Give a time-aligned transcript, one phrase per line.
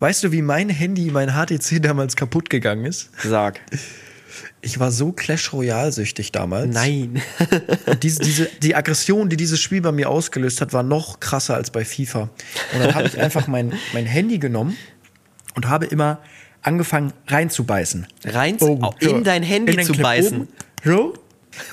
[0.00, 3.10] Weißt du, wie mein Handy, mein HTC damals kaputt gegangen ist?
[3.22, 3.60] Sag.
[4.60, 6.72] Ich war so Clash Royale süchtig damals.
[6.72, 7.20] Nein.
[8.02, 11.70] Diese, diese, die Aggression, die dieses Spiel bei mir ausgelöst hat, war noch krasser als
[11.70, 12.30] bei FIFA.
[12.72, 14.76] Und dann habe ich einfach mein, mein Handy genommen
[15.54, 16.20] und habe immer
[16.62, 18.06] angefangen reinzubeißen.
[18.24, 20.48] Rein oh, in dein Handy in zu Clip beißen.
[20.84, 21.14] So.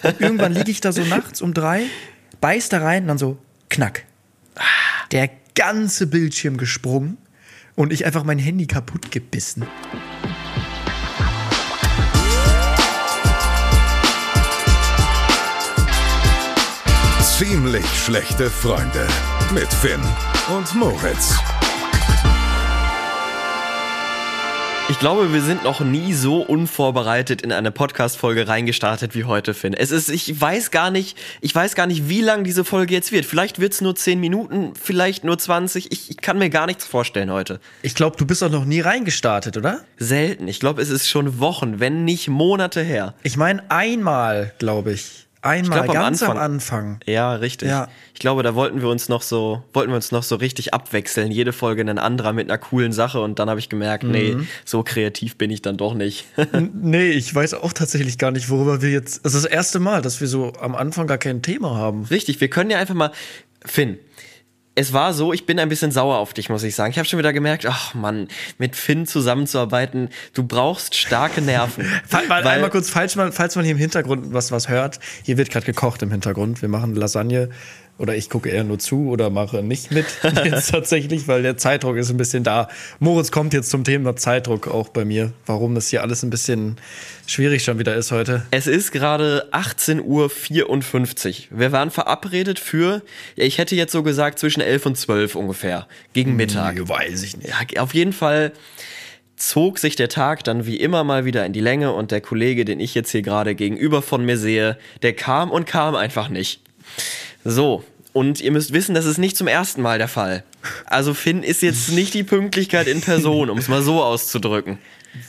[0.04, 1.84] Und irgendwann liege ich da so nachts um drei,
[2.42, 3.38] beiß da rein und dann so
[3.70, 4.06] knack.
[5.12, 7.18] Der ganze Bildschirm gesprungen
[7.76, 9.66] und ich einfach mein Handy kaputt gebissen.
[17.22, 19.08] Ziemlich schlechte Freunde
[19.54, 20.02] mit Finn
[20.56, 21.36] und Moritz.
[24.88, 29.74] Ich glaube, wir sind noch nie so unvorbereitet in eine Podcast-Folge reingestartet wie heute, Finn.
[29.74, 33.12] Es ist, ich weiß gar nicht, ich weiß gar nicht, wie lang diese Folge jetzt
[33.12, 33.26] wird.
[33.26, 35.92] Vielleicht wird es nur 10 Minuten, vielleicht nur 20.
[35.92, 37.60] Ich, ich kann mir gar nichts vorstellen heute.
[37.82, 39.82] Ich glaube, du bist auch noch nie reingestartet, oder?
[39.98, 40.48] Selten.
[40.48, 43.16] Ich glaube, es ist schon Wochen, wenn nicht Monate her.
[43.24, 45.25] Ich meine, einmal, glaube ich.
[45.46, 47.00] Einmal glaub, ganz am Anfang, am Anfang.
[47.06, 47.70] Ja, richtig.
[47.70, 47.88] Ja.
[48.16, 51.32] Ich glaube, da wollten wir uns noch so, wollten wir uns noch so richtig abwechseln.
[51.32, 54.12] Jede Folge ein anderer mit einer coolen Sache und dann habe ich gemerkt, mhm.
[54.12, 56.26] nee, so kreativ bin ich dann doch nicht.
[56.74, 59.22] nee, ich weiß auch tatsächlich gar nicht, worüber wir jetzt.
[59.24, 62.06] Es ist das erste Mal, dass wir so am Anfang gar kein Thema haben.
[62.06, 63.12] Richtig, wir können ja einfach mal.
[63.68, 63.98] Finn,
[64.76, 66.92] es war so, ich bin ein bisschen sauer auf dich, muss ich sagen.
[66.92, 71.86] Ich habe schon wieder gemerkt, ach Mann, mit Finn zusammenzuarbeiten, du brauchst starke Nerven.
[72.28, 75.50] weil, einmal kurz, falls man, falls man hier im Hintergrund was, was hört, hier wird
[75.50, 76.62] gerade gekocht im Hintergrund.
[76.62, 77.50] Wir machen Lasagne
[77.98, 80.06] oder ich gucke eher nur zu oder mache nicht mit
[80.44, 82.68] jetzt tatsächlich, weil der Zeitdruck ist ein bisschen da.
[83.00, 86.78] Moritz kommt jetzt zum Thema Zeitdruck auch bei mir, warum das hier alles ein bisschen
[87.26, 88.46] schwierig schon wieder ist heute.
[88.52, 90.02] Es ist gerade 18.54
[91.52, 91.60] Uhr.
[91.60, 93.02] Wir waren verabredet für,
[93.36, 96.76] ja, ich hätte jetzt so gesagt, zwischen 11 und 12 ungefähr, gegen hm, Mittag.
[96.76, 97.50] Nee, weiß ich nicht.
[97.50, 98.52] Ja, auf jeden Fall
[99.38, 102.66] zog sich der Tag dann wie immer mal wieder in die Länge und der Kollege,
[102.66, 106.62] den ich jetzt hier gerade gegenüber von mir sehe, der kam und kam einfach nicht.
[107.44, 107.84] So,
[108.16, 110.46] und ihr müsst wissen, das ist nicht zum ersten Mal der Fall.
[110.86, 114.78] Also Finn ist jetzt nicht die Pünktlichkeit in Person, um es mal so auszudrücken.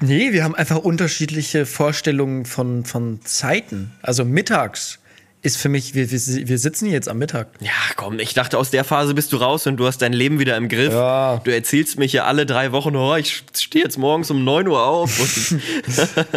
[0.01, 3.91] Nee, wir haben einfach unterschiedliche Vorstellungen von, von Zeiten.
[4.03, 5.01] Also mittags
[5.43, 7.49] ist für mich, wir, wir, wir sitzen hier jetzt am Mittag.
[7.59, 10.39] Ja, komm, ich dachte, aus der Phase bist du raus und du hast dein Leben
[10.39, 10.93] wieder im Griff.
[10.93, 11.41] Ja.
[11.43, 14.87] Du erzählst mich ja alle drei Wochen, oh, ich stehe jetzt morgens um 9 Uhr
[14.87, 15.11] auf.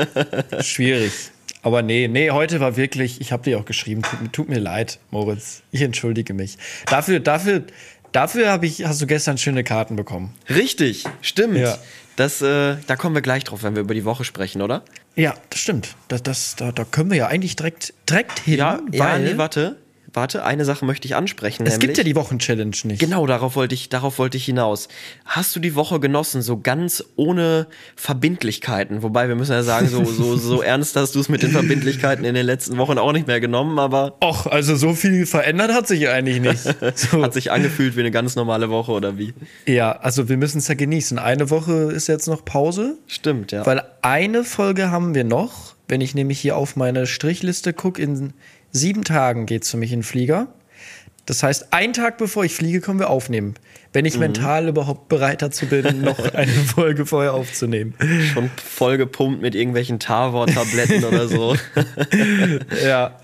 [0.62, 1.12] Schwierig.
[1.62, 5.00] Aber nee, nee, heute war wirklich, ich habe dir auch geschrieben, tut, tut, mir leid,
[5.12, 5.62] Moritz.
[5.72, 6.58] Ich entschuldige mich.
[6.86, 7.64] Dafür, dafür,
[8.12, 10.34] dafür habe ich, hast du gestern schöne Karten bekommen.
[10.50, 11.58] Richtig, stimmt.
[11.58, 11.78] Ja.
[12.16, 14.84] Das, äh, da kommen wir gleich drauf, wenn wir über die Woche sprechen, oder?
[15.16, 15.96] Ja, das stimmt.
[16.08, 18.60] Das, das, da, da können wir ja eigentlich direkt, direkt hin.
[18.60, 19.78] Ja, ja nee, warte.
[20.14, 21.66] Warte, eine Sache möchte ich ansprechen.
[21.66, 23.00] Es nämlich, gibt ja die Wochenchallenge nicht.
[23.00, 24.88] Genau, darauf wollte ich, darauf wollte ich hinaus.
[25.26, 29.04] Hast du die Woche genossen, so ganz ohne Verbindlichkeiten?
[29.04, 32.26] Wobei wir müssen ja sagen, so, so, so ernst hast du es mit den Verbindlichkeiten
[32.26, 34.18] in den letzten Wochen auch nicht mehr genommen, aber.
[34.24, 36.60] Och, also so viel verändert hat sich eigentlich nicht.
[36.96, 37.22] So.
[37.24, 39.34] hat sich angefühlt wie eine ganz normale Woche oder wie?
[39.66, 41.20] Ja, also wir müssen es ja genießen.
[41.20, 42.98] Eine Woche ist jetzt noch Pause.
[43.08, 43.66] Stimmt, ja.
[43.66, 45.76] Weil eine Folge haben wir noch.
[45.88, 48.34] Wenn ich nämlich hier auf meine Strichliste gucke, in
[48.72, 50.48] sieben Tagen geht es für mich in den Flieger.
[51.30, 53.54] Das heißt, einen Tag bevor ich fliege, können wir aufnehmen.
[53.94, 54.22] Wenn ich mhm.
[54.22, 57.94] mental überhaupt bereit dazu bin, noch eine Folge vorher aufzunehmen.
[58.34, 61.56] Schon vollgepumpt mit irgendwelchen Tavor-Tabletten oder so.
[62.84, 63.20] ja,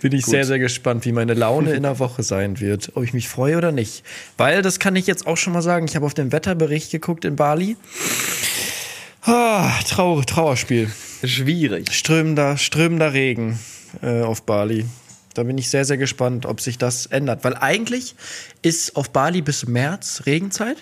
[0.00, 0.30] bin ich Gut.
[0.30, 2.92] sehr, sehr gespannt, wie meine Laune in der Woche sein wird.
[2.94, 4.04] Ob ich mich freue oder nicht.
[4.36, 7.24] Weil, das kann ich jetzt auch schon mal sagen, ich habe auf den Wetterbericht geguckt
[7.24, 7.76] in Bali.
[9.22, 10.88] Ah, Trauer, Trauerspiel.
[11.24, 11.92] Schwierig.
[11.92, 13.58] Strömender, strömender Regen
[14.02, 14.86] äh, auf Bali.
[15.34, 17.44] Da bin ich sehr, sehr gespannt, ob sich das ändert.
[17.44, 18.16] Weil eigentlich
[18.62, 20.78] ist auf Bali bis März Regenzeit.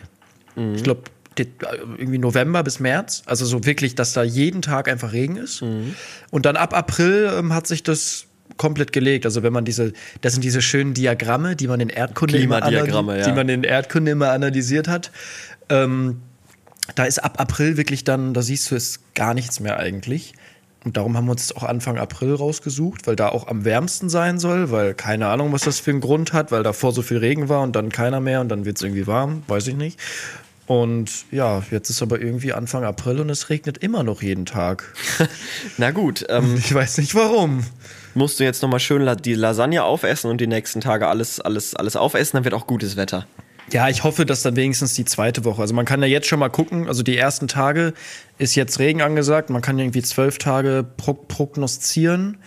[0.56, 0.74] Mhm.
[0.74, 1.02] Ich glaube,
[1.38, 3.22] irgendwie November bis März.
[3.26, 5.62] Also so wirklich, dass da jeden Tag einfach Regen ist.
[5.62, 5.94] Mhm.
[6.30, 8.26] Und dann ab April ähm, hat sich das
[8.56, 9.26] komplett gelegt.
[9.26, 9.92] Also wenn man diese,
[10.22, 13.24] das sind diese schönen Diagramme, die man in Erdkunde, immer, ja.
[13.24, 15.10] die man in Erdkunde immer analysiert hat.
[15.68, 16.22] Ähm,
[16.94, 20.32] da ist ab April wirklich dann, da siehst du es gar nichts mehr eigentlich.
[20.88, 24.38] Und darum haben wir uns auch Anfang April rausgesucht, weil da auch am wärmsten sein
[24.38, 27.50] soll, weil keine Ahnung, was das für einen Grund hat, weil davor so viel Regen
[27.50, 30.00] war und dann keiner mehr und dann wird es irgendwie warm, weiß ich nicht.
[30.66, 34.94] Und ja, jetzt ist aber irgendwie Anfang April und es regnet immer noch jeden Tag.
[35.76, 36.24] Na gut.
[36.30, 37.66] Ähm, ich weiß nicht warum.
[38.14, 41.96] Musst du jetzt nochmal schön die Lasagne aufessen und die nächsten Tage alles, alles, alles
[41.96, 43.26] aufessen, dann wird auch gutes Wetter.
[43.70, 45.60] Ja, ich hoffe, dass dann wenigstens die zweite Woche.
[45.60, 46.88] Also man kann ja jetzt schon mal gucken.
[46.88, 47.92] Also die ersten Tage
[48.38, 49.50] ist jetzt Regen angesagt.
[49.50, 52.38] Man kann irgendwie zwölf Tage pro prognostizieren.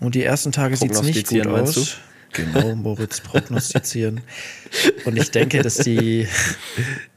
[0.00, 1.74] Und die ersten Tage sieht es nicht gut aus.
[1.74, 1.84] Du?
[2.32, 4.22] Genau, Moritz prognostizieren.
[5.04, 6.26] Und ich denke, dass die,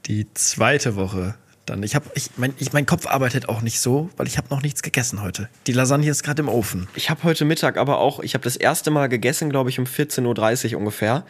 [0.06, 1.36] die zweite Woche
[1.66, 1.84] dann.
[1.84, 4.62] Ich habe, ich, mein, ich, mein Kopf arbeitet auch nicht so, weil ich habe noch
[4.62, 5.50] nichts gegessen heute.
[5.68, 6.88] Die Lasagne ist gerade im Ofen.
[6.96, 9.86] Ich habe heute Mittag aber auch, ich habe das erste Mal gegessen, glaube ich, um
[9.86, 11.26] 14.30 Uhr ungefähr.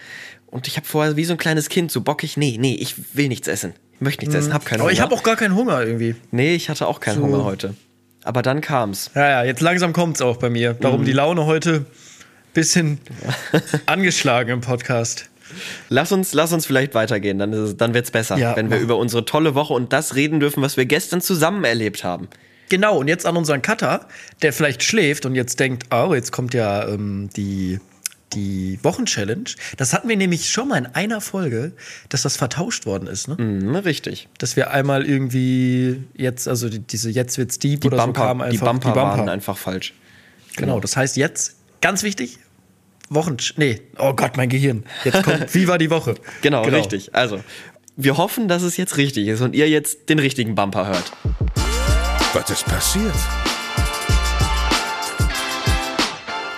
[0.47, 3.27] Und ich habe vorher wie so ein kleines Kind so bockig, nee, nee, ich will
[3.27, 3.73] nichts essen.
[3.95, 4.93] Ich möchte nichts essen, hab keinen Aber Hunger.
[4.93, 6.15] ich habe auch gar keinen Hunger irgendwie.
[6.31, 7.23] nee, ich hatte auch keinen So.
[7.23, 7.75] Hunger heute.
[8.23, 9.11] Aber dann kam's.
[9.15, 10.73] Ja, ja, jetzt langsam kommt's auch bei mir.
[10.73, 11.05] Darum Mhm.
[11.05, 11.85] die Laune heute
[12.53, 12.99] bisschen
[13.85, 15.29] angeschlagen im Podcast.
[15.89, 18.97] Lass uns, lass uns vielleicht weitergehen, dann, es- dann wird's besser, Ja, wenn wir über
[18.97, 22.27] unsere tolle Woche und das reden dürfen, was wir gestern zusammen erlebt haben.
[22.69, 24.07] Genau, und jetzt an unseren Cutter,
[24.41, 27.79] der vielleicht schläft und jetzt denkt, oh, jetzt kommt ja ähm, die,
[28.35, 29.45] die Wochenchallenge.
[29.77, 31.71] Das hatten wir nämlich schon mal in einer Folge,
[32.09, 33.35] dass das vertauscht worden ist, ne?
[33.37, 34.27] Mhm, richtig.
[34.37, 38.27] Dass wir einmal irgendwie jetzt, also die, diese Jetzt wird's deep Die oder Bumper, so
[38.27, 39.93] kam einfach die Bumper waren einfach falsch.
[40.55, 42.39] Genau, das heißt jetzt, ganz wichtig,
[43.09, 44.83] Wochen, nee, oh Gott, mein Gehirn.
[45.03, 46.15] Jetzt kommt, wie war die Woche?
[46.41, 47.13] Genau, richtig.
[47.13, 47.41] Also,
[47.95, 51.11] wir hoffen, dass es jetzt richtig ist und ihr jetzt den richtigen Bumper hört.
[52.33, 53.13] Was ist passiert?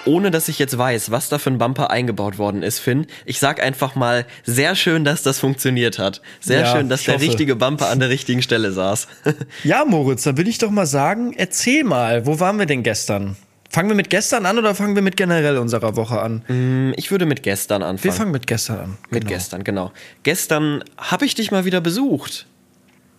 [0.08, 3.40] Ohne dass ich jetzt weiß, was da für ein Bumper eingebaut worden ist, Finn, ich
[3.40, 6.22] sag einfach mal, sehr schön, dass das funktioniert hat.
[6.40, 9.08] Sehr Ja, schön, dass der richtige Bumper an der richtigen Stelle saß.
[9.64, 13.36] Ja, Moritz, dann will ich doch mal sagen, erzähl mal, wo waren wir denn gestern?
[13.70, 16.94] Fangen wir mit gestern an oder fangen wir mit generell unserer Woche an?
[16.96, 18.14] ich würde mit gestern Wir anfangen.
[18.14, 18.98] fangen mit gestern an.
[19.10, 19.34] Mit Genau.
[19.36, 19.92] gestern, genau.
[20.24, 22.48] Gestern habe ich dich mal wieder besucht.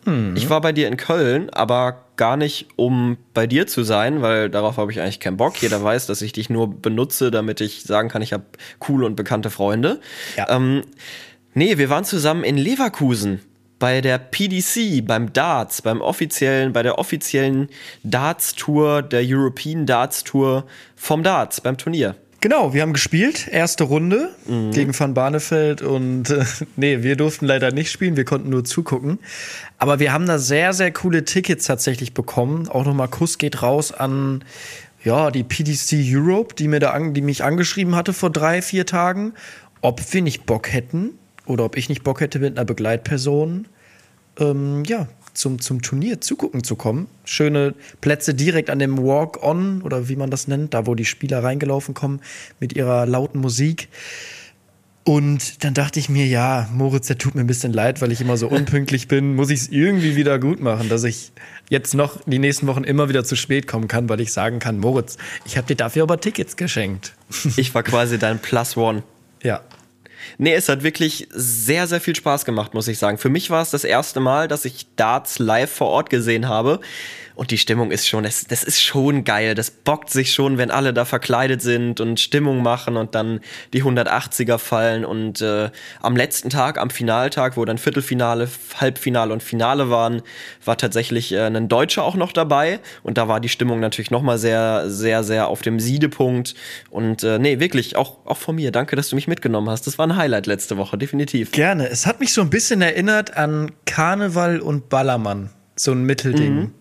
[0.05, 0.35] Mhm.
[0.37, 4.50] Ich war bei dir in Köln, aber gar nicht, um bei dir zu sein, weil
[4.50, 5.61] darauf habe ich eigentlich keinen Bock.
[5.62, 8.45] Jeder weiß, dass ich dich nur benutze, damit ich sagen kann, ich habe
[8.79, 10.00] coole und bekannte Freunde.
[10.37, 10.50] Ja.
[10.50, 10.83] Ähm,
[11.55, 13.41] nee, wir waren zusammen in Leverkusen
[13.79, 17.69] bei der PDC, beim Darts, beim offiziellen, bei der offiziellen
[18.03, 20.67] Darts-Tour, der European Darts-Tour
[20.97, 22.17] vom Darts, beim Turnier.
[22.40, 24.70] Genau, wir haben gespielt, erste Runde Mhm.
[24.70, 26.44] gegen Van Barneveld und äh,
[26.76, 29.19] nee, wir durften leider nicht spielen, wir konnten nur zugucken.
[29.79, 32.69] Aber wir haben da sehr, sehr coole Tickets tatsächlich bekommen.
[32.69, 34.44] Auch nochmal Kuss geht raus an
[35.02, 38.87] ja, die PDC Europe, die, mir da an, die mich angeschrieben hatte vor drei, vier
[38.87, 39.32] Tagen,
[39.81, 41.11] ob wir nicht Bock hätten
[41.46, 43.67] oder ob ich nicht Bock hätte mit einer Begleitperson
[44.38, 45.08] ähm, ja,
[45.38, 47.06] zum, zum Turnier zugucken zu kommen.
[47.25, 51.43] Schöne Plätze direkt an dem Walk-On oder wie man das nennt, da wo die Spieler
[51.43, 52.20] reingelaufen kommen
[52.61, 53.88] mit ihrer lauten Musik.
[55.05, 58.20] Und dann dachte ich mir, ja, Moritz, der tut mir ein bisschen leid, weil ich
[58.20, 59.37] immer so unpünktlich bin.
[59.37, 61.32] Muss ich es irgendwie wieder gut machen, dass ich
[61.70, 64.79] jetzt noch die nächsten Wochen immer wieder zu spät kommen kann, weil ich sagen kann,
[64.79, 67.14] Moritz, ich habe dir dafür aber Tickets geschenkt.
[67.56, 69.02] Ich war quasi dein Plus One.
[69.43, 69.61] Ja.
[70.37, 73.19] Nee, es hat wirklich sehr, sehr viel Spaß gemacht, muss ich sagen.
[73.19, 76.81] Für mich war es das erste Mal, dass ich Darts live vor Ort gesehen habe.
[77.38, 79.55] Und die Stimmung ist schon, das, das ist schon geil.
[79.55, 83.38] Das bockt sich schon, wenn alle da verkleidet sind und Stimmung machen und dann
[83.73, 85.05] die 180er fallen.
[85.05, 85.70] Und äh,
[86.00, 88.49] am letzten Tag, am Finaltag, wo dann Viertelfinale,
[88.81, 90.23] Halbfinale und Finale waren,
[90.64, 92.81] war tatsächlich äh, ein Deutscher auch noch dabei.
[93.05, 96.56] Und da war die Stimmung natürlich nochmal sehr, sehr, sehr auf dem Siedepunkt.
[96.91, 98.73] Und äh, nee, wirklich, auch, auch von mir.
[98.73, 99.87] Danke, dass du mich mitgenommen hast.
[99.87, 101.52] Das war ein Highlight letzte Woche, definitiv.
[101.52, 101.88] Gerne.
[101.88, 105.50] Es hat mich so ein bisschen erinnert an Karneval und Ballermann.
[105.76, 106.73] So ein Mittelding.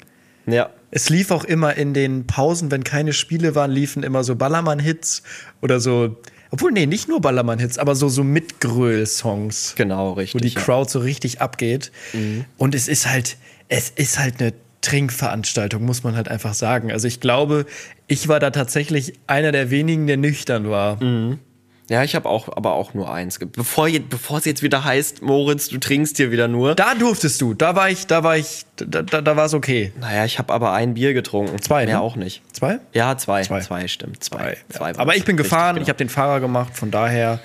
[0.47, 0.69] Ja.
[0.89, 5.21] Es lief auch immer in den Pausen, wenn keine Spiele waren, liefen immer so Ballermann-Hits
[5.61, 6.17] oder so.
[6.49, 9.73] Obwohl, nee, nicht nur Ballermann-Hits, aber so, so Mitgröl-Songs.
[9.75, 10.41] Genau, Wo richtig.
[10.41, 10.61] die ja.
[10.61, 11.91] Crowd so richtig abgeht.
[12.57, 16.91] Und es ist halt, es ist halt eine Trinkveranstaltung, muss man halt einfach sagen.
[16.91, 17.65] Also ich glaube,
[18.07, 21.01] ich war da tatsächlich einer der wenigen, der nüchtern war.
[21.89, 23.39] Ja, ich habe auch, aber auch nur eins.
[23.39, 26.75] Bevor, je- bevor es jetzt wieder heißt, Moritz, du trinkst hier wieder nur.
[26.75, 29.93] Da durftest du, da war ich, da war ich, da, da, da war es okay.
[29.99, 31.61] Naja, ich habe aber ein Bier getrunken.
[31.61, 32.01] Zwei, Mehr ne?
[32.01, 32.41] auch nicht.
[32.53, 32.79] Zwei?
[32.93, 33.43] Ja, zwei.
[33.43, 33.61] Zwei.
[33.61, 34.21] Zwei, stimmt.
[34.23, 34.57] Zwei.
[34.69, 34.91] Zwei.
[34.91, 34.99] Ja.
[34.99, 37.39] Aber ich bin gefahren, Richtig, ich habe den Fahrer gemacht, von daher.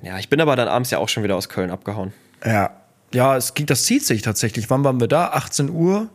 [0.00, 0.14] genau.
[0.14, 2.12] Ja, ich bin aber dann abends ja auch schon wieder aus Köln abgehauen.
[2.44, 2.70] Ja.
[3.14, 4.68] Ja, es ging, das zieht sich tatsächlich.
[4.70, 5.28] Wann waren wir da?
[5.28, 6.08] 18 Uhr,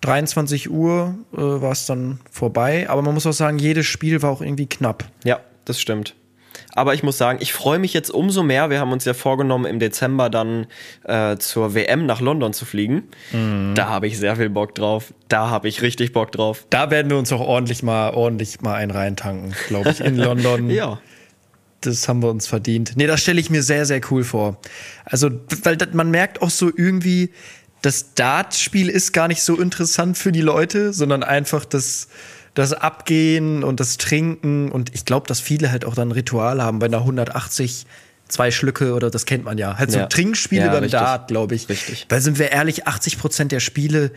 [0.00, 2.88] 23 Uhr äh, war es dann vorbei.
[2.88, 5.04] Aber man muss auch sagen, jedes Spiel war auch irgendwie knapp.
[5.24, 6.14] Ja, das stimmt.
[6.76, 8.68] Aber ich muss sagen, ich freue mich jetzt umso mehr.
[8.68, 10.66] Wir haben uns ja vorgenommen, im Dezember dann
[11.04, 13.04] äh, zur WM nach London zu fliegen.
[13.32, 13.72] Mhm.
[13.74, 15.14] Da habe ich sehr viel Bock drauf.
[15.28, 16.66] Da habe ich richtig Bock drauf.
[16.68, 20.68] Da werden wir uns auch ordentlich mal, ordentlich mal einen reintanken, glaube ich, in London.
[20.68, 21.00] Ja.
[21.80, 22.92] Das haben wir uns verdient.
[22.96, 24.58] Nee, das stelle ich mir sehr, sehr cool vor.
[25.06, 25.30] Also,
[25.62, 27.30] weil das, man merkt auch so irgendwie,
[27.80, 32.08] das Dartspiel ist gar nicht so interessant für die Leute, sondern einfach das,
[32.56, 34.72] das Abgehen und das Trinken.
[34.72, 37.86] Und ich glaube, dass viele halt auch dann Ritual haben bei einer 180
[38.28, 39.78] zwei Schlücke oder das kennt man ja.
[39.78, 40.06] Halt so Ja.
[40.06, 40.98] Trinkspiele Ja, beim richtig.
[40.98, 41.68] Dart, glaube ich.
[41.68, 42.06] Richtig.
[42.08, 44.10] Weil sind wir ehrlich, 80 Prozent der Spiele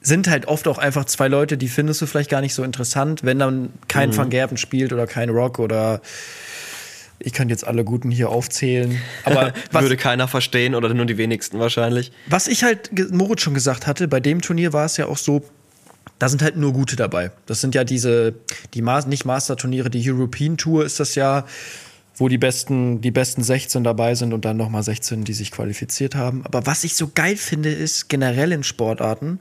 [0.00, 3.24] sind halt oft auch einfach zwei Leute, die findest du vielleicht gar nicht so interessant,
[3.24, 4.16] wenn dann kein Mhm.
[4.16, 6.00] Van Gerven spielt oder kein Rock oder
[7.18, 9.00] Ich kann jetzt alle Guten hier aufzählen.
[9.24, 12.12] Aber was, Würde keiner verstehen oder nur die wenigsten wahrscheinlich.
[12.26, 15.42] was ich halt Moritz schon gesagt hatte, bei dem Turnier war es ja auch so,
[16.18, 17.30] da sind halt nur gute dabei.
[17.46, 18.34] Das sind ja diese,
[18.74, 21.44] die Ma nicht Master-Turniere, die European Tour ist das ja,
[22.14, 26.14] wo die besten, die besten 16 dabei sind und dann nochmal 16, die sich qualifiziert
[26.14, 26.44] haben.
[26.44, 29.40] Aber was ich so geil finde, ist generell in Sportarten,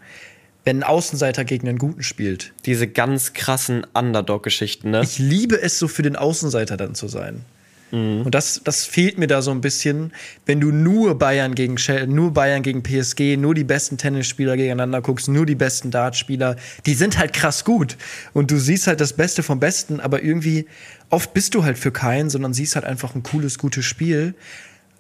[0.66, 2.52] wenn ein Außenseiter gegen einen Guten spielt.
[2.66, 5.02] Diese ganz krassen Underdog-Geschichten, ne?
[5.04, 7.46] Ich liebe es so für den Außenseiter dann zu sein.
[7.96, 10.12] Und das, das fehlt mir da so ein bisschen,
[10.46, 15.28] wenn du nur Bayern gegen nur Bayern gegen PSG, nur die besten Tennisspieler gegeneinander guckst,
[15.28, 17.98] nur die besten Dartspieler, die sind halt krass gut.
[18.34, 20.66] Und du siehst halt das Beste vom Besten, aber irgendwie
[21.10, 24.36] oft bist du halt für keinen, sondern siehst halt einfach ein cooles, gutes Spiel.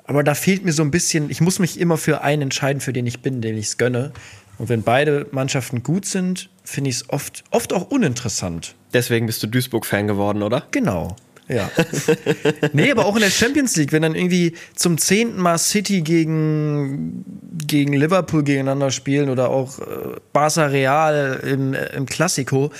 [0.05, 2.93] Aber da fehlt mir so ein bisschen, ich muss mich immer für einen entscheiden, für
[2.93, 4.11] den ich bin, den ich es gönne.
[4.57, 8.75] Und wenn beide Mannschaften gut sind, finde ich es oft, oft auch uninteressant.
[8.93, 10.63] Deswegen bist du Duisburg-Fan geworden, oder?
[10.71, 11.15] Genau.
[11.47, 11.69] Ja.
[12.73, 17.23] nee, aber auch in der Champions League, wenn dann irgendwie zum zehnten Mal City gegen,
[17.67, 19.83] gegen Liverpool gegeneinander spielen oder auch äh,
[20.33, 22.71] Barca Real im, äh, im Klassiko,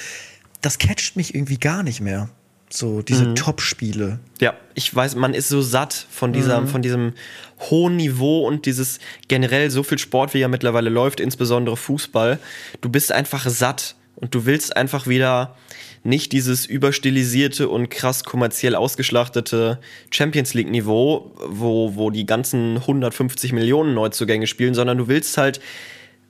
[0.62, 2.30] das catcht mich irgendwie gar nicht mehr.
[2.70, 4.20] So diese Top-Spiele.
[4.42, 7.14] Ja, ich weiß, man ist so satt von, dieser, von diesem
[7.70, 12.40] hohen Niveau und dieses generell so viel Sport, wie ja mittlerweile läuft, insbesondere Fußball.
[12.82, 15.56] Du bist einfach satt und du willst einfach wieder
[16.06, 19.80] nicht dieses überstilisierte und krass kommerziell ausgeschlachtete
[20.12, 25.60] Champions League Niveau, wo, wo die ganzen 150 Millionen Neuzugänge spielen, sondern du willst halt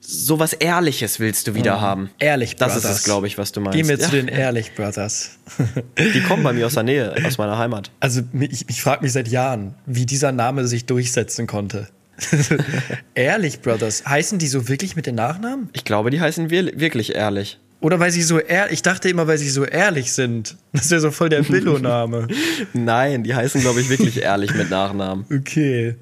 [0.00, 2.10] sowas Ehrliches willst du wieder haben.
[2.20, 2.90] Ehrlich Das Brothers.
[2.90, 3.76] ist es, glaube ich, was du meinst.
[3.76, 4.04] Gehen wir Ja.
[4.04, 5.38] zu den Ehrlich Brothers.
[6.14, 7.90] Die kommen bei mir aus der Nähe, aus meiner Heimat.
[7.98, 11.88] Also ich, ich frage mich seit Jahren, wie dieser Name sich durchsetzen konnte.
[13.14, 15.68] Ehrlich Brothers, heißen die so wirklich mit den Nachnamen?
[15.72, 17.58] Ich glaube, die heißen wir wirklich ehrlich.
[17.86, 20.56] Oder weil sie so ehrlich, ich dachte immer, weil sie so ehrlich sind.
[20.72, 22.26] Das wäre so voll der Billo-Name.
[22.72, 25.24] Nein, die heißen, glaube ich, wirklich ehrlich mit Nachnamen.
[25.32, 25.94] okay.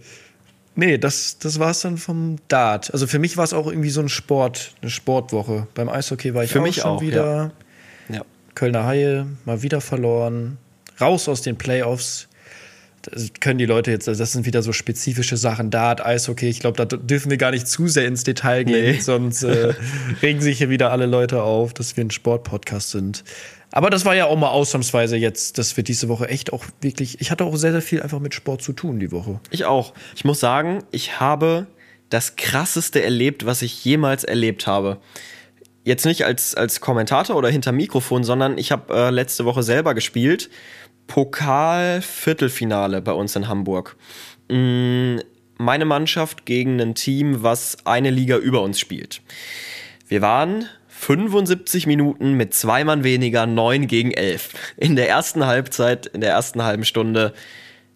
[0.76, 2.90] Nee, das, das war es dann vom Dart.
[2.94, 5.66] Also für mich war es auch irgendwie so ein Sport, eine Sportwoche.
[5.74, 7.52] Beim Eishockey war ich Für auch mich schon auch, wieder.
[8.08, 8.22] Ja.
[8.54, 10.56] Kölner Haie, mal wieder verloren.
[10.98, 12.28] Raus aus den Playoffs.
[13.10, 15.70] Das können die Leute jetzt, also das sind wieder so spezifische Sachen.
[15.70, 19.00] Dart, Eishockey, ich glaube, da dürfen wir gar nicht zu sehr ins Detail gehen, Nee.
[19.00, 19.74] sonst äh,
[20.22, 23.24] regen sich hier wieder alle Leute auf, dass wir ein Sportpodcast sind.
[23.72, 27.20] Aber das war ja auch mal ausnahmsweise jetzt, dass wir diese Woche echt auch wirklich,
[27.20, 29.40] ich hatte auch sehr, sehr viel einfach mit Sport zu tun die Woche.
[29.50, 29.94] Ich auch.
[30.14, 31.66] Ich muss sagen, ich habe
[32.08, 34.98] das krasseste erlebt, was ich jemals erlebt habe.
[35.82, 39.94] Jetzt nicht als, als Kommentator oder hinter Mikrofon, sondern ich habe äh, letzte Woche selber
[39.94, 40.48] gespielt.
[41.06, 43.96] Pokal-Viertelfinale bei uns in Hamburg.
[44.50, 45.16] Mm,
[45.58, 49.22] meine Mannschaft gegen ein Team, was eine Liga über uns spielt.
[50.08, 54.50] Wir waren 75 Minuten mit zwei Mann weniger, 9 gegen 11.
[54.76, 57.34] In der ersten Halbzeit, in der ersten halben Stunde,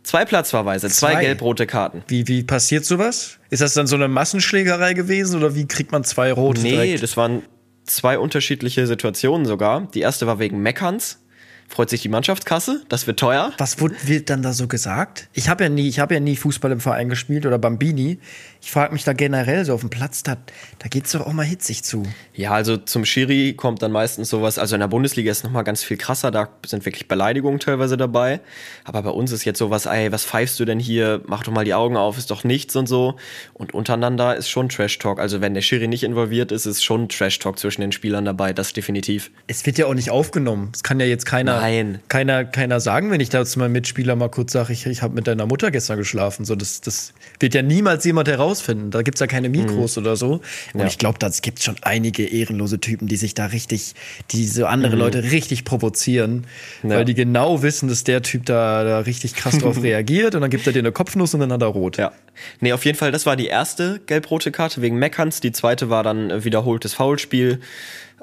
[0.03, 1.21] zwei Platzverweise, zwei, Zwei?
[1.25, 2.03] gelb-rote Karten.
[2.09, 3.39] Wie, wie passiert sowas?
[3.51, 7.03] Ist das dann so eine Massenschlägerei gewesen oder wie kriegt man zwei rote Nee, direkt?
[7.03, 7.43] das waren
[7.85, 9.89] zwei unterschiedliche Situationen sogar.
[9.95, 11.25] Die erste war wegen Meckerns.
[11.69, 13.53] Freut sich die Mannschaftskasse, das wird teuer.
[13.59, 15.29] Was wird dann da so gesagt?
[15.35, 18.19] Ich habe ja nie, ich habe ja nie Fußball im Verein gespielt oder Bambini.
[18.61, 20.37] Ich frage mich da generell so auf dem Platz, da,
[20.79, 22.03] da geht's doch auch mal hitzig zu.
[22.35, 25.83] Ja, also zum Schiri kommt dann meistens sowas, also in der Bundesliga ist nochmal ganz
[25.83, 28.41] viel krasser, da sind wirklich Beleidigungen teilweise dabei.
[28.85, 31.23] Aber bei uns ist jetzt sowas, ey, was pfeifst du denn hier?
[31.27, 33.17] Mach doch mal die Augen auf, ist doch nichts und so.
[33.55, 35.21] Und untereinander ist schon Trash-Talk.
[35.21, 38.73] Also wenn der Schiri nicht involviert ist, ist schon Trash-Talk zwischen den Spielern dabei, das
[38.73, 39.31] definitiv.
[39.47, 40.71] Es wird ja auch nicht aufgenommen.
[40.75, 42.01] Es kann ja jetzt keiner, Nein.
[42.09, 45.15] keiner, keiner sagen, wenn ich da zu meinem Mitspieler mal kurz sage, ich, ich habe
[45.15, 46.45] mit deiner Mutter gestern geschlafen.
[46.45, 48.91] So, das, das wird ja niemals jemand herausfinden.
[48.91, 50.41] Da gibt's ja keine Mikros oder so.
[50.75, 50.87] Und Ja.
[50.87, 53.95] ich glaube, da gibt schon einige ehrenlose Typen, die sich da richtig,
[54.31, 56.47] die so andere Leute richtig provozieren,
[56.83, 56.91] Ja.
[56.91, 60.51] weil die genau wissen, dass der Typ da, da richtig krass drauf reagiert und dann
[60.51, 61.97] gibt er dir eine Kopfnuss und dann hat er rot.
[61.97, 62.13] Ja.
[62.61, 65.41] Nee, auf jeden Fall, das war die erste gelb-rote Karte wegen Meckerns.
[65.41, 67.61] Die zweite war dann wiederholtes Foulspiel.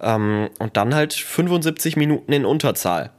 [0.01, 3.12] Ähm, und dann halt 75 Minuten in Unterzahl.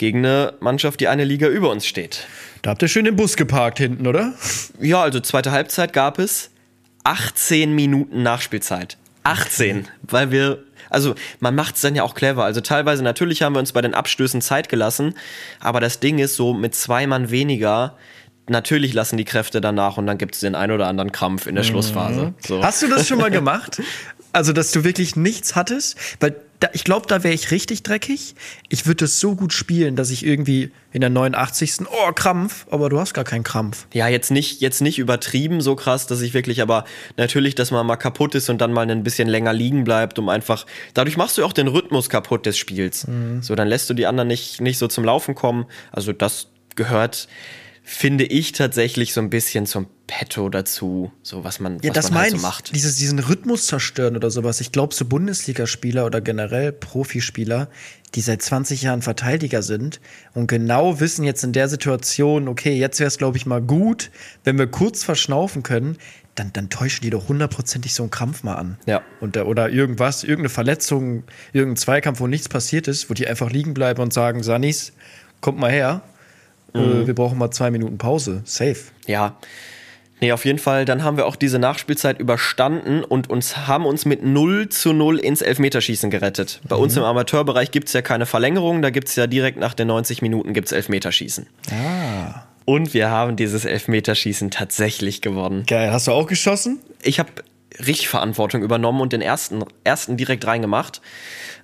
[0.00, 2.26] Gegen eine Mannschaft, die eine Liga über uns steht.
[2.62, 4.32] Da habt ihr schön den Bus geparkt hinten, oder?
[4.80, 6.52] Ja, also zweite Halbzeit gab es
[7.04, 8.96] 18 Minuten Nachspielzeit.
[9.24, 12.46] 18, weil wir, also man macht es dann ja auch clever.
[12.46, 15.12] Also teilweise natürlich haben wir uns bei den Abstößen Zeit gelassen,
[15.60, 17.98] aber das Ding ist so mit zwei Mann weniger.
[18.48, 21.56] Natürlich lassen die Kräfte danach und dann gibt es den ein oder anderen Krampf in
[21.56, 22.32] der Schlussphase.
[22.38, 22.64] So.
[22.64, 23.82] Hast du das schon mal gemacht?
[24.32, 25.96] Also, dass du wirklich nichts hattest?
[26.20, 28.34] Weil da, ich glaube, da wäre ich richtig dreckig.
[28.68, 31.86] Ich würde das so gut spielen, dass ich irgendwie in der 89.
[31.86, 33.86] Oh, Krampf, aber du hast gar keinen Krampf.
[33.94, 36.84] Ja, jetzt nicht, jetzt nicht übertrieben so krass, dass ich wirklich, aber
[37.16, 40.28] natürlich, dass man mal kaputt ist und dann mal ein bisschen länger liegen bleibt, um
[40.28, 40.66] einfach.
[40.92, 43.06] Dadurch machst du auch den Rhythmus kaputt des Spiels.
[43.40, 45.64] So, dann lässt du die anderen nicht, nicht so zum Laufen kommen.
[45.92, 47.28] Also das, gehört,
[47.92, 52.10] finde ich tatsächlich so ein bisschen zum Petto dazu, so was man, Ja, was das
[52.12, 52.42] man halt so ich.
[52.42, 52.74] macht.
[52.74, 54.60] Dieses, diesen Rhythmus zerstören oder sowas.
[54.60, 57.68] Ich glaube, so Bundesligaspieler oder generell Profispieler,
[58.14, 60.00] die seit 20 Jahren Verteidiger sind
[60.34, 64.12] und genau wissen jetzt in der Situation, okay, jetzt wäre es, glaube ich, mal gut,
[64.44, 65.98] wenn wir kurz verschnaufen können,
[66.36, 68.78] dann, dann täuschen die doch hundertprozentig so einen Krampf mal an.
[68.86, 69.02] Ja.
[69.20, 73.74] Und, oder irgendwas, irgendeine Verletzung, irgendein Zweikampf, wo nichts passiert ist, wo die einfach liegen
[73.74, 74.92] bleiben und sagen, Sanis,
[75.40, 76.02] kommt mal her,
[76.74, 77.02] Mhm.
[77.02, 78.42] äh, wir brauchen mal zwei Minuten Pause.
[78.44, 78.78] Safe.
[79.06, 79.36] Ja.
[80.20, 84.04] Nee, auf jeden Fall, dann haben wir auch diese Nachspielzeit überstanden und uns haben uns
[84.04, 86.60] mit 0 zu 0 ins Elfmeterschießen gerettet.
[86.68, 89.72] Bei uns im Amateurbereich gibt es ja keine Verlängerung, da gibt es ja direkt nach
[89.72, 91.46] den 90 Minuten gibt's Elfmeterschießen.
[91.70, 92.42] Ah.
[92.66, 95.64] Und wir haben dieses Elfmeterschießen tatsächlich gewonnen.
[95.66, 95.90] Geil.
[95.90, 96.80] Hast du auch geschossen?
[97.02, 97.30] Ich habe
[97.78, 101.00] richtig Verantwortung übernommen und den ersten, ersten direkt reingemacht.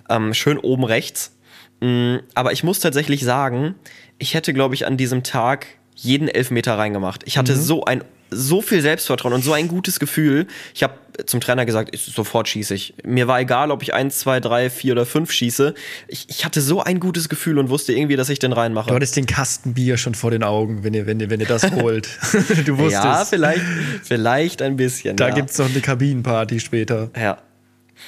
[0.09, 1.36] Ähm, schön oben rechts.
[1.79, 3.75] Mm, Aber ich muss tatsächlich sagen,
[4.17, 7.23] ich hätte, glaube ich, an diesem Tag jeden Elfmeter reingemacht.
[7.25, 10.47] Ich hatte so ein so viel Selbstvertrauen und so ein gutes Gefühl.
[10.75, 12.93] Ich habe zum Trainer gesagt, ich, sofort schieße ich.
[13.03, 15.73] Mir war egal, ob ich eins, zwei, drei, vier oder fünf schieße.
[16.07, 18.89] Ich, ich hatte so ein gutes Gefühl und wusste irgendwie, dass ich den reinmache.
[18.89, 21.47] Du hattest den Kasten Bier schon vor den Augen, wenn ihr, wenn ihr, wenn ihr
[21.47, 22.09] das holt.
[22.65, 23.61] du wusstest, ja, vielleicht,
[24.03, 25.15] vielleicht ein bisschen.
[25.15, 25.35] da ja.
[25.35, 27.09] gibt's noch eine Kabinenparty später.
[27.15, 27.37] Ja.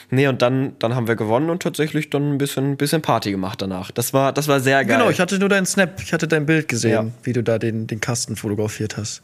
[0.10, 3.62] Nee, und dann, dann haben wir gewonnen und tatsächlich dann ein bisschen, bisschen Party gemacht
[3.62, 3.92] danach.
[3.92, 4.98] Das war, das war sehr geil.
[4.98, 7.06] Genau, ich hatte nur deinen Snap, ich hatte dein Bild gesehen, Ja.
[7.24, 9.22] wie du da den, den Kasten fotografiert hast.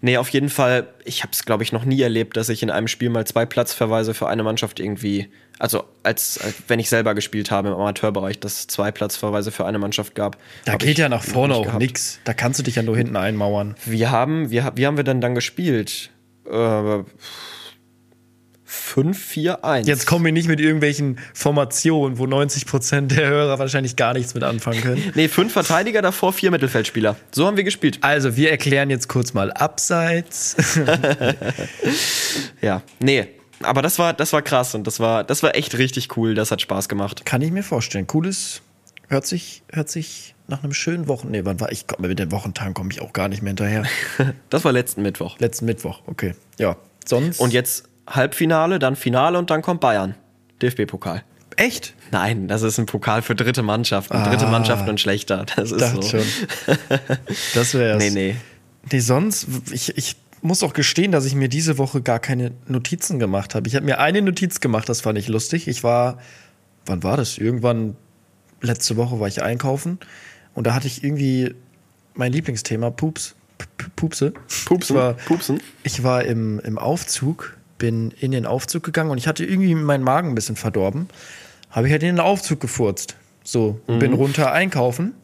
[0.00, 2.70] nee, auf jeden Fall, ich habe es, glaube ich, noch nie erlebt, dass ich in
[2.70, 7.14] einem Spiel mal zwei Platzverweise für eine Mannschaft irgendwie, also als, als wenn ich selber
[7.14, 10.36] gespielt habe im Amateurbereich, dass es zwei Platzverweise für eine Mannschaft gab.
[10.64, 11.78] Da geht ja nach vorne auch gehabt.
[11.80, 12.20] nix.
[12.24, 13.74] Da kannst du dich ja nur hinten einmauern.
[13.84, 16.10] Wir haben, wir, wie haben wir denn dann gespielt?
[16.50, 16.98] Äh,
[18.68, 19.86] 5-4-1.
[19.86, 24.42] Jetzt kommen wir nicht mit irgendwelchen Formationen, wo 90% der Hörer wahrscheinlich gar nichts mit
[24.42, 25.02] anfangen können.
[25.14, 27.16] Nee, fünf Verteidiger, davor vier Mittelfeldspieler.
[27.32, 27.98] So haben wir gespielt.
[28.02, 30.56] Also, wir erklären jetzt kurz mal Abseits.
[32.60, 33.28] Ja, nee.
[33.62, 36.34] Aber das war, das war krass und das war, das war echt richtig cool.
[36.34, 37.24] Das hat Spaß gemacht.
[37.24, 38.06] Kann ich mir vorstellen.
[38.06, 38.62] Cooles,
[39.08, 41.30] hört sich, hört sich nach einem schönen Wochen.
[41.30, 41.86] Nee, wann war ich?
[41.86, 43.84] Komm, mit den Wochentagen komme ich auch gar nicht mehr hinterher.
[44.50, 45.38] Das war letzten Mittwoch.
[45.38, 46.34] Letzten Mittwoch, okay.
[46.58, 46.76] Ja.
[47.04, 47.40] Sonst.
[47.40, 50.14] Und jetzt Halbfinale, dann Finale und dann kommt Bayern.
[50.62, 51.22] DFB-Pokal.
[51.56, 51.94] Echt?
[52.12, 54.22] Nein, das ist ein Pokal für dritte Mannschaften.
[54.24, 54.50] Dritte Ah.
[54.50, 55.44] Mannschaften und schlechter.
[55.56, 56.02] Das ist so.
[56.02, 56.22] schon.
[57.54, 57.98] Das wär's.
[58.02, 58.36] Nee, nee.
[58.90, 63.18] Nee, sonst, ich, ich muss auch gestehen, dass ich mir diese Woche gar keine Notizen
[63.18, 63.66] gemacht habe.
[63.68, 65.66] Ich habe mir eine Notiz gemacht, das fand ich lustig.
[65.68, 66.18] Ich war,
[66.86, 67.38] wann war das?
[67.38, 67.96] Irgendwann
[68.62, 69.98] letzte Woche war ich einkaufen
[70.54, 71.54] und da hatte ich irgendwie
[72.14, 73.34] mein Lieblingsthema, Pups.
[73.58, 74.32] P- Pupse.
[74.66, 74.94] Pupsen.
[74.96, 75.60] Ich war, Pupsen.
[75.82, 80.04] ich war im, im Aufzug, bin in den Aufzug gegangen und ich hatte irgendwie meinen
[80.04, 81.08] Magen ein bisschen verdorben.
[81.70, 83.16] Habe ich halt in den Aufzug gefurzt.
[83.44, 85.14] So, und bin runter einkaufen.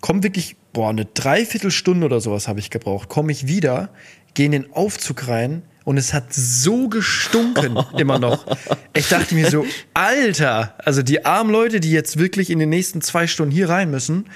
[0.00, 3.08] Komm wirklich, boah, eine Dreiviertelstunde oder sowas habe ich gebraucht.
[3.08, 3.90] Komme ich wieder,
[4.34, 8.46] gehe in den Aufzug rein und es hat so gestunken immer noch.
[8.94, 13.02] Ich dachte mir so, Alter, also die armen Leute, die jetzt wirklich in den nächsten
[13.02, 14.26] zwei Stunden hier rein müssen,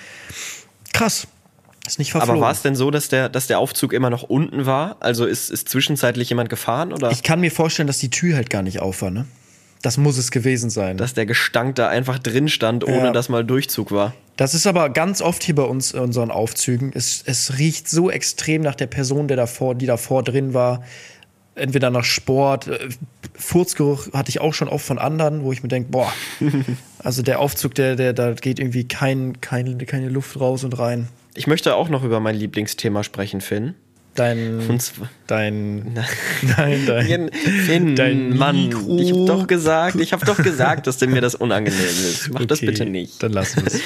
[0.93, 1.27] krass.
[1.91, 2.37] Ist nicht verflogen.
[2.37, 4.97] Aber war es denn so, dass der, dass der Aufzug immer noch unten war?
[5.01, 8.49] Also ist, ist zwischenzeitlich jemand gefahren oder Ich kann mir vorstellen, dass die Tür halt
[8.49, 9.27] gar nicht auf war, ne?
[9.83, 10.99] Das muss es gewesen sein.
[10.99, 13.13] dass der Gestank da einfach drin stand, ohne Ja.
[13.13, 14.15] dass mal Durchzug war?
[14.37, 16.93] Das ist aber ganz oft hier bei uns in unseren Aufzügen.
[16.95, 20.85] Es, es riecht so extrem nach der Person, der davor, die davor drin war.
[21.57, 22.89] Entweder nach Sport, äh,
[23.35, 26.13] Furzgeruch hatte ich auch schon oft von anderen, wo ich mir denke, boah,
[27.01, 31.09] also der Aufzug, der, der, da geht irgendwie kein, kein, keine Luft raus und rein.
[31.35, 33.75] Ich möchte auch noch über mein Lieblingsthema sprechen, Finn.
[34.17, 34.61] Dein,
[35.29, 35.95] dein,
[36.43, 41.01] nein, dein, Finn, dein Mann, Mikro- ich hab doch gesagt, ich habe doch gesagt, dass
[41.01, 42.29] mir das unangenehm ist.
[42.33, 43.23] Mach das Okay, bitte nicht.
[43.23, 43.81] Dann lassen wir es.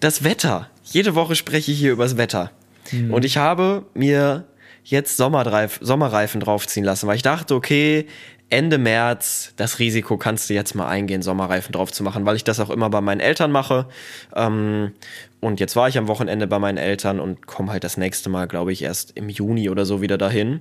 [0.00, 0.68] Das Wetter.
[0.84, 2.50] Jede Woche spreche ich hier übers Wetter.
[2.90, 3.12] Hm.
[3.12, 4.44] Und ich habe mir
[4.84, 8.06] jetzt Sommerreif, Sommerreifen draufziehen lassen, weil ich dachte, okay,
[8.48, 12.44] Ende März, das Risiko kannst du jetzt mal eingehen, Sommerreifen drauf zu machen, weil ich
[12.44, 13.86] das auch immer bei meinen Eltern mache.
[14.34, 14.92] Ähm,
[15.42, 18.46] und jetzt war ich am Wochenende bei meinen Eltern und komme halt das nächste Mal,
[18.46, 20.60] glaube ich, erst im Juni oder so wieder dahin.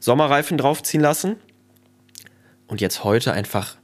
[0.00, 1.36] Sommerreifen draufziehen lassen.
[2.66, 3.76] Und jetzt heute einfach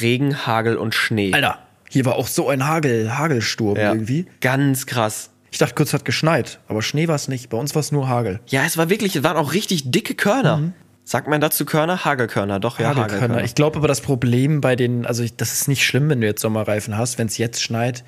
[0.00, 1.32] Regen, Hagel und Schnee.
[1.32, 4.26] Alter, hier war auch so ein Hagel, Hagelsturm Ja, irgendwie.
[4.40, 5.30] Ganz krass.
[5.52, 7.48] Ich dachte kurz, hat geschneit, aber Schnee war es nicht.
[7.48, 8.40] Bei uns war es nur Hagel.
[8.48, 10.72] Ja, es war wirklich, es waren auch richtig dicke Körner.
[11.04, 12.04] Sagt man dazu Körner?
[12.04, 13.18] Hagelkörner, doch, ja, Hagelkörner.
[13.18, 13.44] Hagelkörner.
[13.44, 16.26] Ich glaube aber, das Problem bei den, also ich, das ist nicht schlimm, wenn du
[16.26, 18.02] jetzt Sommerreifen hast, wenn es jetzt schneit,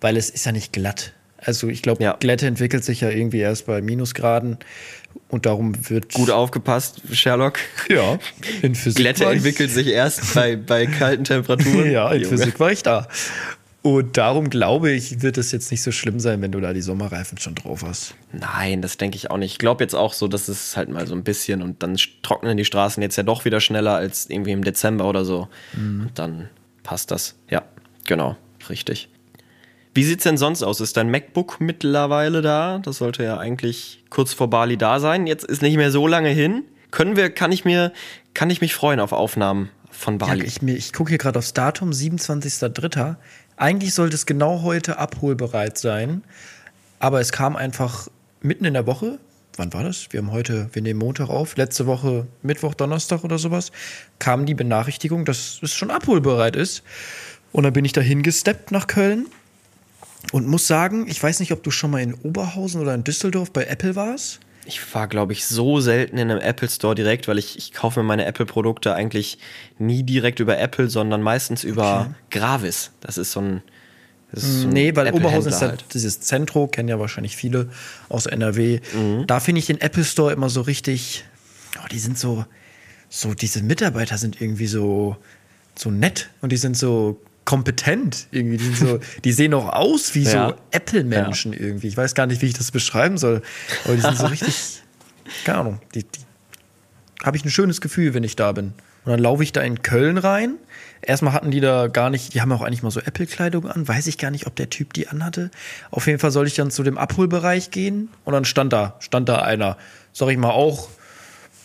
[0.00, 1.12] weil es ist ja nicht glatt.
[1.46, 2.16] Also ich glaube, Ja.
[2.20, 4.58] Glätte entwickelt sich ja irgendwie erst bei Minusgraden
[5.28, 7.58] und darum wird Gut aufgepasst, Sherlock.
[7.88, 8.18] Ja,
[8.62, 11.90] in Physik Glätte war ich- entwickelt sich erst bei, bei kalten Temperaturen.
[11.90, 12.36] Ja, in Junge.
[12.36, 13.08] Physik war ich da.
[13.82, 16.80] Und darum glaube ich, wird es jetzt nicht so schlimm sein, wenn du da die
[16.80, 18.14] Sommerreifen schon drauf hast.
[18.32, 19.52] Nein, das denke ich auch nicht.
[19.52, 22.56] Ich glaube jetzt auch so, dass es halt mal so ein bisschen und dann trocknen
[22.56, 25.46] die Straßen jetzt ja doch wieder schneller als irgendwie im Dezember oder so.
[25.76, 26.48] Und dann
[26.82, 27.36] passt das.
[27.48, 27.62] Ja,
[28.04, 28.36] genau,
[28.68, 29.08] richtig.
[29.96, 30.80] Wie sieht's denn sonst aus?
[30.80, 32.78] Ist dein MacBook mittlerweile da?
[32.78, 35.26] Das sollte ja eigentlich kurz vor Bali da sein.
[35.26, 36.64] Jetzt ist nicht mehr so lange hin.
[36.90, 37.92] Können wir, kann ich mir,
[38.34, 40.44] kann ich mich freuen auf Aufnahmen von Ja, Bali?
[40.44, 43.16] ich mir- ich gucke hier gerade aufs Datum, 27.03.
[43.56, 46.22] Eigentlich sollte es genau heute abholbereit sein.
[46.98, 48.08] Aber es kam einfach
[48.42, 49.18] mitten in der Woche.
[49.56, 50.08] Wann war das?
[50.10, 51.56] Wir haben heute, wir nehmen Montag auf.
[51.56, 53.72] Letzte Woche Mittwoch, Donnerstag oder sowas.
[54.18, 56.82] Kam die Benachrichtigung, dass es schon abholbereit ist.
[57.52, 59.26] Und dann bin ich dahin gesteppt nach Köln.
[60.32, 63.52] Und muss sagen, ich weiß nicht, ob du schon mal in Oberhausen oder in Düsseldorf
[63.52, 64.40] bei Apple warst.
[64.64, 68.00] Ich war, glaube ich, so selten in einem Apple Store direkt, weil ich, ich kaufe
[68.00, 69.38] mir meine Apple-Produkte eigentlich
[69.78, 72.90] nie direkt über Apple, sondern meistens über Gravis.
[73.00, 73.62] Das ist so ein.
[74.32, 77.70] Das ist so ein Nee, weil Oberhausen ist halt dieses Zentro, kennen ja wahrscheinlich viele
[78.08, 78.80] aus NRW.
[79.28, 81.24] Da finde ich den Apple Store immer so richtig,
[81.78, 82.44] oh, die sind so,
[83.08, 85.16] so, diese Mitarbeiter sind irgendwie so,
[85.76, 88.58] so nett und die sind so kompetent irgendwie.
[88.58, 90.48] Die, so, die sehen auch aus wie Ja.
[90.50, 91.88] so Apple-Menschen irgendwie.
[91.88, 93.40] Ich weiß gar nicht, wie ich das beschreiben soll,
[93.84, 94.82] aber die sind so richtig,
[95.46, 96.20] keine Ahnung, die, die
[97.24, 98.74] habe ich ein schönes Gefühl, wenn ich da bin.
[99.04, 100.56] Und dann laufe ich da in Köln rein.
[101.00, 103.86] Erstmal hatten die da gar nicht, die haben auch eigentlich mal so Apple-Kleidung an.
[103.86, 105.50] Weiß ich gar nicht, ob der Typ die anhatte.
[105.92, 108.08] Auf jeden Fall soll ich dann zu dem Abholbereich gehen.
[108.24, 109.76] Und dann stand da, stand da einer,
[110.12, 110.88] sag ich mal, auch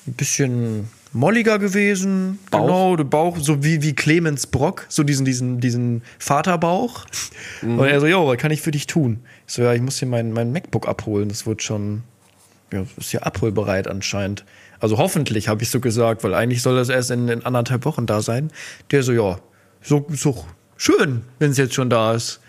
[0.08, 2.40] ein bisschen molliger gewesen.
[2.50, 2.62] Bauch?
[2.62, 7.06] Genau, der Bauch, so wie, wie Clemens Brock, so diesen, diesen, diesen Vaterbauch.
[7.62, 9.20] Und er so, jo, was kann ich für dich tun?
[9.48, 11.30] Ich so, ja, ich muss hier mein, mein MacBook abholen.
[11.30, 12.04] Das wird schon,
[12.72, 14.46] ja, ist ja abholbereit anscheinend.
[14.80, 18.06] Also hoffentlich, habe ich so gesagt, weil eigentlich soll das erst in, in anderthalb Wochen
[18.06, 18.52] da sein.
[18.90, 19.40] Der so, ja,
[19.82, 20.46] so, so
[20.78, 22.40] schön, wenn es jetzt schon da ist.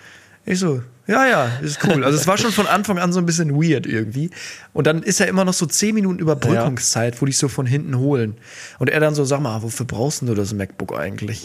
[0.44, 2.02] Ich so, ja, ja, ist cool.
[2.04, 4.30] Also es war schon von Anfang an so ein bisschen weird irgendwie.
[4.72, 7.96] Und dann ist ja immer noch so zehn Minuten Überbrückungszeit, wo die so von hinten
[7.98, 8.36] holen.
[8.78, 11.44] Und er dann so, sag mal, wofür brauchst du das MacBook eigentlich?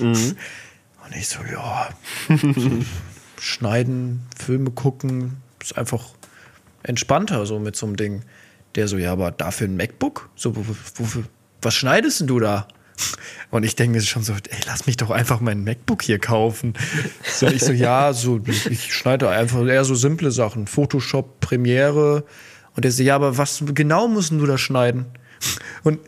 [1.05, 1.89] Und ich so, ja,
[2.27, 2.71] so
[3.39, 6.03] schneiden, Filme gucken, ist einfach
[6.83, 8.21] entspannter so mit so einem Ding.
[8.75, 10.29] Der so, ja, aber dafür ein MacBook?
[10.35, 11.23] So, wo- wo- wofür,
[11.61, 12.67] was schneidest denn du da?
[13.49, 16.73] Und ich denke mir schon so, ey, lass mich doch einfach mein MacBook hier kaufen.
[17.23, 20.67] So, ich so, ja, so, ich schneide einfach eher so simple Sachen.
[20.67, 22.25] Photoshop, Premiere.
[22.75, 25.05] Und der so, ja, aber was genau musst du da schneiden?
[25.83, 25.99] Und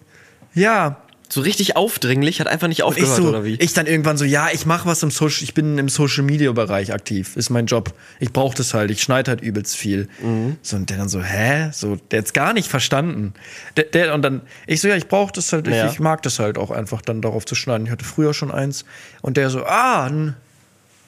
[0.54, 3.54] ja, So richtig aufdringlich, hat einfach nicht ich aufgehört, so, oder wie?
[3.56, 6.52] ich dann irgendwann so, ja, ich mache was im Social, ich bin im Social Media
[6.52, 7.94] Bereich aktiv, ist mein Job.
[8.20, 10.08] Ich brauche das halt, ich schneide halt übelst viel.
[10.24, 10.58] Mhm.
[10.64, 13.34] So und der dann so, hä, so, der hat's gar nicht verstanden.
[13.78, 15.86] Der, der und dann ich so, ja, ich brauche das halt, Ja.
[15.86, 17.86] ich, ich mag das halt auch einfach dann darauf zu schneiden.
[17.86, 18.84] Ich hatte früher schon eins
[19.22, 20.36] und der so, ah, n-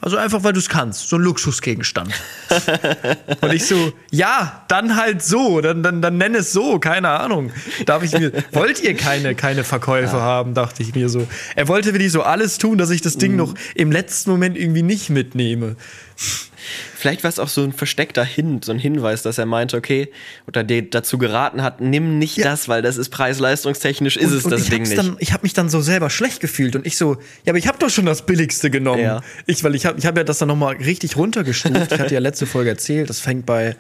[0.02, 1.08] also einfach, weil du es kannst.
[1.08, 2.14] So ein Luxusgegenstand.
[3.42, 5.62] Und ich so, ja, dann halt so.
[5.62, 7.52] Dann, dann, dann nenn es so, keine Ahnung.
[7.86, 11.28] Darf ich mir, wollt ihr keine, keine Verkäufe haben, dachte ich mir so.
[11.56, 13.22] Er wollte wirklich so alles tun, dass ich das.
[13.22, 15.76] Ding noch im letzten Moment irgendwie nicht mitnehme.
[16.96, 20.10] Vielleicht war es auch so ein versteckter Hin, so ein Hinweis, dass er meinte, okay,
[20.48, 22.46] oder dir dazu geraten hat, nimm nicht Ja.
[22.46, 24.98] das, weil das ist preis-leistungstechnisch, ist es und das ich Ding nicht.
[24.98, 27.68] Dann, ich habe mich dann so selber schlecht gefühlt und ich so, ja, aber ich
[27.68, 29.02] habe doch schon das Billigste genommen.
[29.02, 29.22] Ja.
[29.46, 31.92] Ich, weil ich habe ich hab ja das dann nochmal richtig runtergestuft.
[31.92, 33.76] ich hatte ja letzte Folge erzählt, das fängt bei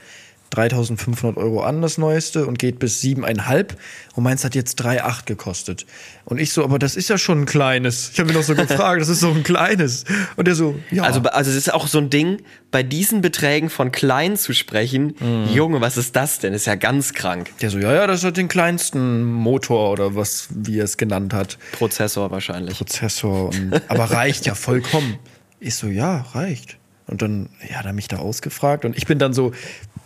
[0.52, 3.70] 3500 Euro an, das Neueste, und geht bis 7,5.
[4.16, 5.86] Und meins hat jetzt 3,8 gekostet.
[6.26, 8.12] Und ich so, aber das ist ja schon ein kleines.
[8.14, 10.04] Ich habe mich noch so gefragt, das ist so ein kleines.
[10.36, 11.04] Und der so, ja.
[11.04, 15.16] Also, also es ist auch so ein Ding, bei diesen Beträgen von klein zu sprechen,
[15.22, 15.48] Mhm.
[15.54, 16.54] Junge, was ist das denn?
[16.54, 17.52] Ist ja ganz krank.
[17.62, 21.34] der so, ja, ja, das hat den kleinsten Motor oder was, wie er es genannt
[21.34, 21.58] hat.
[21.74, 22.78] Prozessor wahrscheinlich.
[22.78, 23.50] Prozessor.
[23.50, 25.18] Und, aber reicht ja vollkommen.
[25.60, 26.78] Ich so, ja, reicht.
[27.12, 28.86] Und dann, ja, hat er mich da ausgefragt.
[28.86, 29.52] Und ich bin dann so,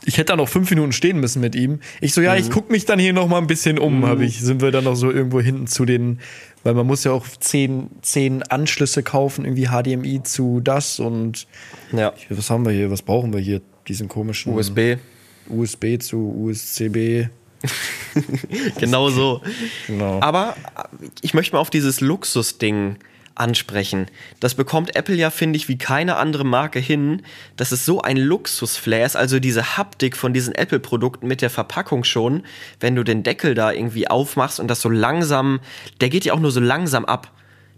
[0.05, 1.79] ich hätte da noch fünf Minuten stehen müssen mit ihm.
[2.01, 4.41] Ich so, ja, ich guck mich dann hier noch mal ein bisschen um, habe ich.
[4.41, 6.19] Sind wir dann noch so irgendwo hinten zu den,
[6.63, 11.47] weil man muss ja auch zehn, zehn Anschlüsse kaufen, irgendwie HDMI zu das und
[11.91, 12.13] Ja.
[12.29, 13.61] was haben wir hier, was brauchen wir hier?
[13.87, 14.97] Diesen komischen USB.
[15.47, 17.29] USB zu USCB.
[18.79, 19.41] Genau so.
[19.87, 20.21] Genau.
[20.21, 20.55] Aber
[21.21, 22.97] ich möchte mal auf dieses Luxusding
[23.35, 24.07] ansprechen.
[24.39, 27.21] Das bekommt Apple ja, finde ich, wie keine andere Marke hin,
[27.57, 32.03] dass es so ein Luxusflair ist, also diese Haptik von diesen Apple-Produkten mit der Verpackung
[32.03, 32.43] schon,
[32.79, 35.59] wenn du den Deckel da irgendwie aufmachst und das so langsam,
[36.01, 37.31] der geht ja auch nur so langsam ab.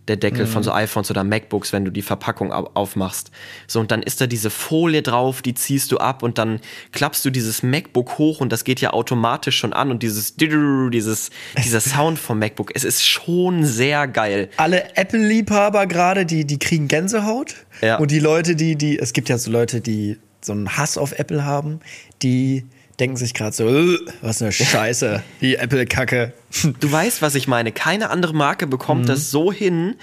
[0.08, 3.32] Der Deckel von so iPhones oder MacBooks, wenn du die Verpackung au- aufmachst.
[3.68, 6.60] So, und dann ist da diese Folie drauf, die ziehst du ab und dann
[6.92, 11.30] klappst du dieses MacBook hoch und das geht ja automatisch schon an und dieses, dieses,
[11.64, 14.50] dieser Sound vom MacBook, es ist schon sehr geil.
[14.58, 17.56] Alle Apple-Liebhaber gerade, die, die kriegen Gänsehaut.
[17.82, 17.98] Ja.
[17.98, 21.18] Und die Leute, die, die, es gibt ja so Leute, die so einen Hass auf
[21.20, 21.80] Apple haben,
[22.22, 22.66] die
[23.00, 26.34] denken sich gerade so, "Äh, was eine Scheiße, die Apple-Kacke.
[26.80, 27.72] Du weißt, was ich meine.
[27.72, 29.96] Keine andere Marke bekommt das so hin,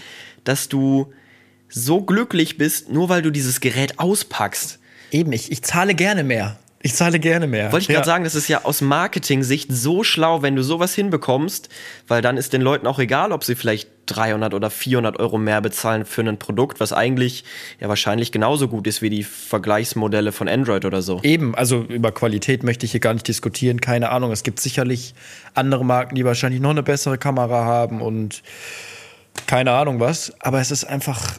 [0.44, 1.12] dass du
[1.68, 4.78] so glücklich bist, nur weil du dieses Gerät auspackst.
[5.10, 6.58] Eben, ich, ich zahle gerne mehr.
[6.86, 7.72] Ich zahle gerne mehr.
[7.72, 7.94] Wollte ich Ja.
[7.94, 11.70] gerade sagen, das ist ja aus Marketing-Sicht so schlau, wenn du sowas hinbekommst,
[12.08, 15.62] weil dann ist den Leuten auch egal, ob sie vielleicht 300 oder 400 Euro mehr
[15.62, 17.44] bezahlen für ein Produkt, was eigentlich
[17.80, 21.20] ja wahrscheinlich genauso gut ist wie die Vergleichsmodelle von Android oder so.
[21.22, 23.80] Eben, also über Qualität möchte ich hier gar nicht diskutieren.
[23.80, 24.30] Keine Ahnung.
[24.30, 25.14] Es gibt sicherlich
[25.54, 28.42] andere Marken, die wahrscheinlich noch eine bessere Kamera haben und
[29.46, 30.34] keine Ahnung was.
[30.40, 31.38] Aber es ist einfach,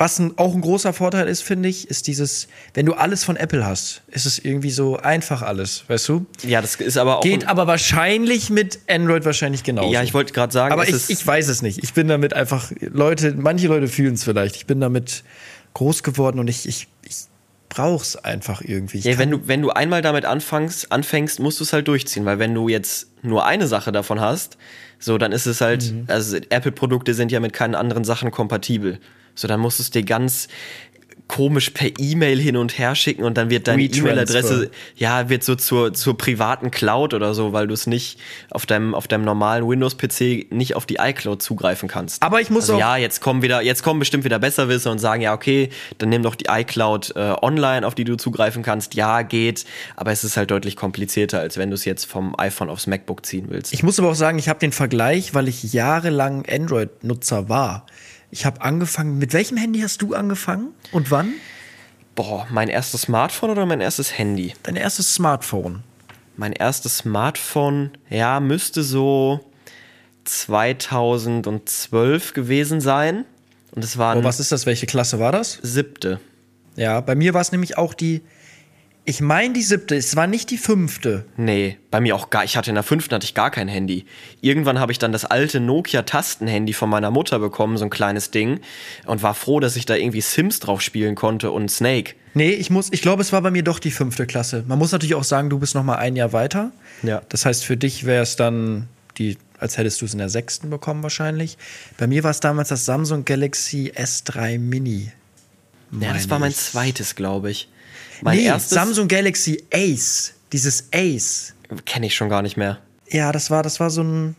[0.00, 3.36] was ein, auch ein großer Vorteil ist, finde ich, ist dieses, wenn du alles von
[3.36, 6.24] Apple hast, ist es irgendwie so einfach alles, weißt du?
[6.44, 7.22] Ja, das ist aber auch.
[7.22, 9.92] Geht aber wahrscheinlich mit Android wahrscheinlich genauso.
[9.92, 11.82] ja, ich wollte gerade sagen, aber ich, ich weiß es nicht.
[11.82, 14.54] Ich bin damit einfach, Leute, manche Leute fühlen es vielleicht.
[14.56, 15.24] Ich bin damit
[15.74, 17.16] groß geworden und ich, ich, ich
[17.68, 18.98] brauch's einfach irgendwie.
[18.98, 22.24] Ich Ja, wenn du, wenn du einmal damit anfängst, anfängst, musst du es halt durchziehen,
[22.24, 24.56] weil wenn du jetzt nur eine Sache davon hast,
[25.00, 26.04] so, dann ist es halt, Mhm.
[26.06, 28.98] also Apple-Produkte sind ja mit keinen anderen Sachen kompatibel.
[29.38, 30.48] So, dann musst du es dir ganz
[31.26, 33.82] komisch per E-Mail hin und her schicken und dann wird deine.
[33.82, 38.18] E-Mail-Adresse, ja, wird so zur, zur privaten Cloud oder so, weil du es nicht
[38.50, 42.22] auf deinem, auf deinem normalen Windows-PC nicht auf die iCloud zugreifen kannst.
[42.22, 45.00] Aber ich muss also, auch- Ja, jetzt kommen wieder, jetzt kommen bestimmt wieder Besserwisser und
[45.00, 48.94] sagen, ja, okay, dann nimm doch die iCloud äh, online, auf die du zugreifen kannst.
[48.94, 52.70] Ja, geht, aber es ist halt deutlich komplizierter, als wenn du es jetzt vom iPhone
[52.70, 53.74] aufs MacBook ziehen willst.
[53.74, 57.84] Ich muss aber auch sagen, ich habe den Vergleich, weil ich jahrelang Android-Nutzer war.
[58.30, 59.18] Ich habe angefangen.
[59.18, 61.32] Mit welchem Handy hast du angefangen und wann?
[62.14, 64.52] Boah, mein erstes Smartphone oder mein erstes Handy?
[64.64, 65.82] Dein erstes Smartphone.
[66.36, 69.40] Mein erstes Smartphone, ja, müsste so
[70.24, 73.24] 2012 gewesen sein.
[73.72, 74.66] Und es war Oh, was ist das?
[74.66, 75.58] Welche Klasse war das?
[75.62, 76.20] siebte.
[76.76, 78.22] Ja, bei mir war es nämlich auch die.
[79.08, 79.96] Ich meine die siebte.
[79.96, 81.24] Es war nicht die fünfte.
[81.38, 82.44] Nee, bei mir auch gar.
[82.44, 84.04] Ich hatte in der fünften hatte ich gar kein Handy.
[84.42, 88.60] Irgendwann habe ich dann das alte Nokia-Tastenhandy von meiner Mutter bekommen, so ein kleines Ding,
[89.06, 92.16] und war froh, dass ich da irgendwie Sims drauf spielen konnte und Snake.
[92.34, 92.88] Nee, ich muss.
[92.90, 94.62] Ich glaube, es war bei mir doch die fünfte Klasse.
[94.68, 96.70] Man muss natürlich auch sagen, du bist noch mal ein Jahr weiter.
[97.02, 97.22] Ja.
[97.30, 100.68] Das heißt, für dich wäre es dann die, als hättest du es in der sechsten
[100.68, 101.56] bekommen wahrscheinlich.
[101.96, 105.10] Bei mir war es damals das Samsung Galaxy S3 Mini.
[105.98, 107.70] Ja, das war mein zweites, glaube ich.
[108.22, 110.34] Mein nee, erstes Samsung Galaxy Ace.
[110.52, 111.54] Dieses Ace.
[111.84, 112.78] kenne ich schon gar nicht mehr.
[113.10, 114.36] Ja, das war, das war so ein,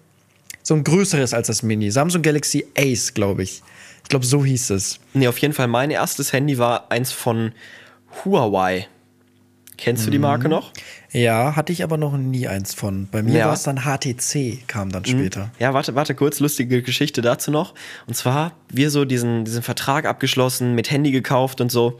[0.63, 1.91] so ein größeres als das Mini.
[1.91, 3.61] Samsung Galaxy Ace, glaube ich.
[4.03, 4.99] Ich glaube, so hieß es.
[5.13, 7.51] Nee, auf jeden Fall, mein erstes Handy war eins von
[8.25, 8.87] Huawei.
[9.77, 10.73] Kennst du die Marke noch?
[11.11, 13.07] Ja, hatte ich aber noch nie eins von.
[13.09, 13.45] Bei mir Ja.
[13.47, 15.51] war es dann HTC, kam dann später.
[15.57, 17.73] Ja, warte, warte kurz, lustige Geschichte dazu noch.
[18.05, 21.97] Und zwar, wir so diesen, diesen Vertrag abgeschlossen, mit Handy gekauft und so.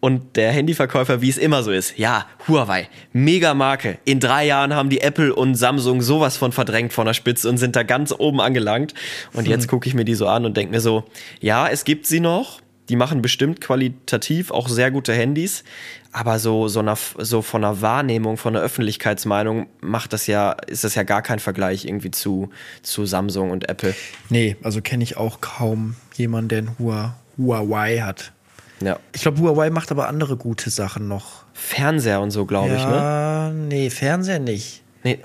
[0.00, 3.98] Und der Handyverkäufer, wie es immer so ist, ja, Huawei, mega Marke.
[4.04, 7.58] In drei Jahren haben die Apple und Samsung sowas von verdrängt von der Spitze und
[7.58, 8.94] sind da ganz oben angelangt.
[9.32, 11.04] Und jetzt gucke ich mir die so an und denke mir so,
[11.40, 12.60] ja, es gibt sie noch.
[12.88, 15.62] Die machen bestimmt qualitativ auch sehr gute Handys,
[16.10, 20.84] aber so, so, einer, so von der Wahrnehmung, von der Öffentlichkeitsmeinung macht das ja, ist
[20.84, 22.48] das ja gar kein Vergleich irgendwie zu,
[22.82, 23.94] zu Samsung und Apple.
[24.30, 28.32] Nee, also kenne ich auch kaum jemanden, der ein Hua- Huawei hat.
[28.80, 28.98] Ja.
[29.12, 31.44] Ich glaube, Huawei macht aber andere gute Sachen noch.
[31.52, 32.94] Fernseher und so, glaube ich, ne?
[32.94, 34.82] ja, nee, Fernseher nicht.
[35.04, 35.18] Nee,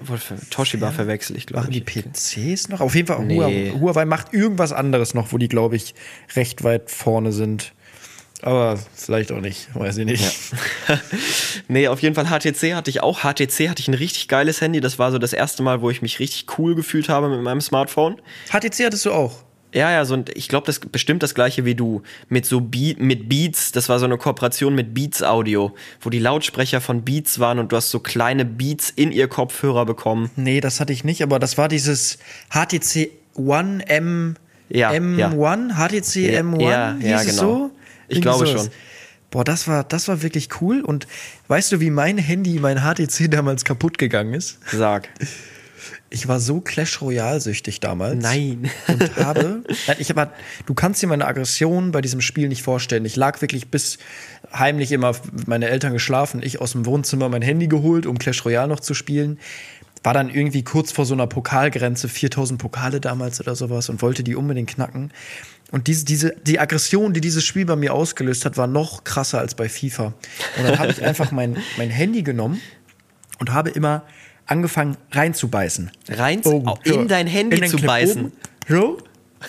[0.52, 1.86] Toshiba verwechsel ich, glaube Machen die ich.
[1.86, 2.80] PCs noch?
[2.80, 3.38] Auf jeden Fall, Nee.
[3.38, 5.96] Huawei, Huawei macht irgendwas anderes noch, wo die, glaube ich,
[6.36, 7.74] recht weit vorne sind.
[8.44, 10.52] Aber vielleicht auch nicht, weiß ich nicht.
[11.70, 13.20] nee, auf jeden Fall HTC hatte ich auch.
[13.22, 14.82] HTC hatte ich ein richtig geiles Handy.
[14.82, 17.62] Das war so das erste Mal, wo ich mich richtig cool gefühlt habe mit meinem
[17.62, 18.22] Smartphone.
[18.50, 19.44] HTC hattest du auch.
[19.74, 22.04] Ja, ja, so ein, ich glaube, das bestimmt das gleiche wie du.
[22.30, 26.20] Mit so Be mit Beats, das war so eine Kooperation mit Beats Audio, wo die
[26.20, 30.30] Lautsprecher von Beats waren und du hast so kleine Beats in ihr Kopfhörer bekommen.
[30.36, 32.20] Nee, das hatte ich nicht, aber das war dieses
[32.52, 34.36] HTC One M
[34.70, 37.42] Ja, M1, HTC Ja, M1, ja, hieß ja, es genau.
[37.42, 37.72] so?
[38.08, 38.62] Ich Irgendwie glaube sowas.
[38.66, 38.72] schon.
[39.32, 40.82] Boah, das war, das war wirklich cool.
[40.82, 41.08] Und
[41.48, 44.60] weißt du, wie mein Handy, mein HTC damals kaputt gegangen ist?
[44.72, 45.10] Sag.
[46.10, 48.22] Ich war so Clash Royale süchtig damals.
[48.22, 48.70] Nein.
[48.88, 49.64] Und habe,
[49.98, 50.32] ich habe,
[50.66, 53.06] du kannst dir meine Aggression bei diesem Spiel nicht vorstellen.
[53.06, 53.98] Ich lag wirklich bis
[54.54, 55.16] heimlich immer
[55.46, 58.94] meine Eltern geschlafen, ich aus dem Wohnzimmer mein Handy geholt, um Clash Royale noch zu
[58.94, 59.40] spielen.
[60.04, 64.24] war dann irgendwie kurz vor so einer Pokalgrenze, 4000 Pokale damals oder sowas und wollte
[64.24, 65.12] die unbedingt knacken.
[65.72, 69.40] Und diese, diese, die Aggression, die dieses Spiel bei mir ausgelöst hat, war noch krasser
[69.40, 70.14] als bei FIFA.
[70.58, 72.62] Und dann habe ich einfach mein, mein Handy genommen
[73.40, 74.04] und habe immer
[74.46, 75.92] angefangen reinzubeißen.
[76.10, 77.06] Rein oh, in ja.
[77.06, 78.26] dein Handy in zu beißen.
[78.26, 78.34] Oben,
[78.68, 78.98] so.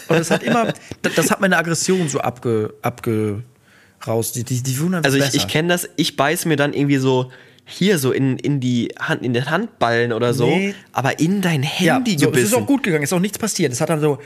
[0.09, 3.43] Und das hat immer, das hat meine Aggression so abge, abge
[4.07, 4.33] raus.
[4.33, 7.31] Die, die, die wundern Also ich, ich kenne das, ich beiß mir dann irgendwie so
[7.67, 10.75] hier so in, in die Hand, in den Handballen oder so, nee.
[10.93, 12.47] aber in dein Handy ja, so, gebissen.
[12.47, 13.73] Es ist auch gut gegangen, es ist auch nichts passiert.
[13.73, 14.19] Es hat dann so,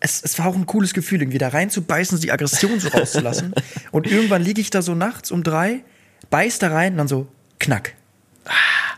[0.00, 3.54] es, es war auch ein cooles Gefühl, irgendwie da reinzubeißen, die Aggression so rauszulassen.
[3.92, 5.84] und irgendwann liege ich da so nachts um drei,
[6.28, 7.94] beiß da rein und dann so, knack.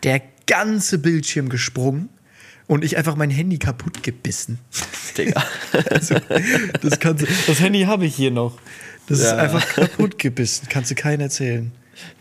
[0.02, 2.08] Der ganze Bildschirm gesprungen
[2.66, 4.58] und ich einfach mein Handy kaputt gebissen.
[5.16, 5.42] Digga.
[5.90, 6.16] also,
[6.82, 8.58] das, kannst, das Handy habe ich hier noch.
[9.06, 9.26] Das ja.
[9.26, 10.66] ist einfach kaputt gebissen.
[10.70, 11.72] Kannst du keinen erzählen.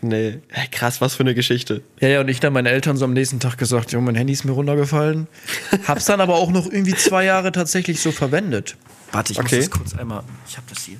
[0.02, 1.82] Nee, krass, was für eine Geschichte.
[2.00, 4.32] Ja, ja, und ich dann meinen Eltern so am nächsten Tag gesagt, ja, mein Handy
[4.32, 5.26] ist mir runtergefallen.
[5.86, 8.76] Hab's dann aber auch noch irgendwie zwei Jahre tatsächlich so verwendet.
[9.12, 9.56] Warte, ich okay.
[9.56, 10.22] muss das kurz einmal.
[10.48, 10.96] Ich hab das hier.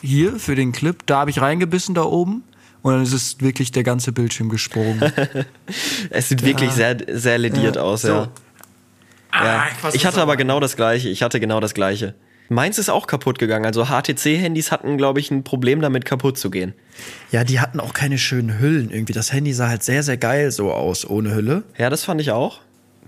[0.00, 2.44] Hier für den Clip, da habe ich reingebissen da oben.
[2.84, 5.00] Und dann ist es wirklich der ganze Bildschirm gesprungen.
[6.10, 6.46] es sieht ja.
[6.48, 7.82] wirklich sehr, sehr lediert ja.
[7.82, 8.08] aus, so.
[8.08, 8.28] ja.
[9.30, 9.62] Ah.
[9.88, 11.08] Ich, ich hatte aber genau das gleiche.
[11.08, 12.14] Ich hatte genau das gleiche.
[12.50, 13.64] Meins ist auch kaputt gegangen.
[13.64, 16.74] Also HTC-Handys hatten, glaube ich, ein Problem damit, kaputt zu gehen.
[17.32, 19.14] Ja, die hatten auch keine schönen Hüllen irgendwie.
[19.14, 21.62] Das Handy sah halt sehr, sehr geil so aus, ohne Hülle.
[21.78, 22.60] Ja, das fand ich auch.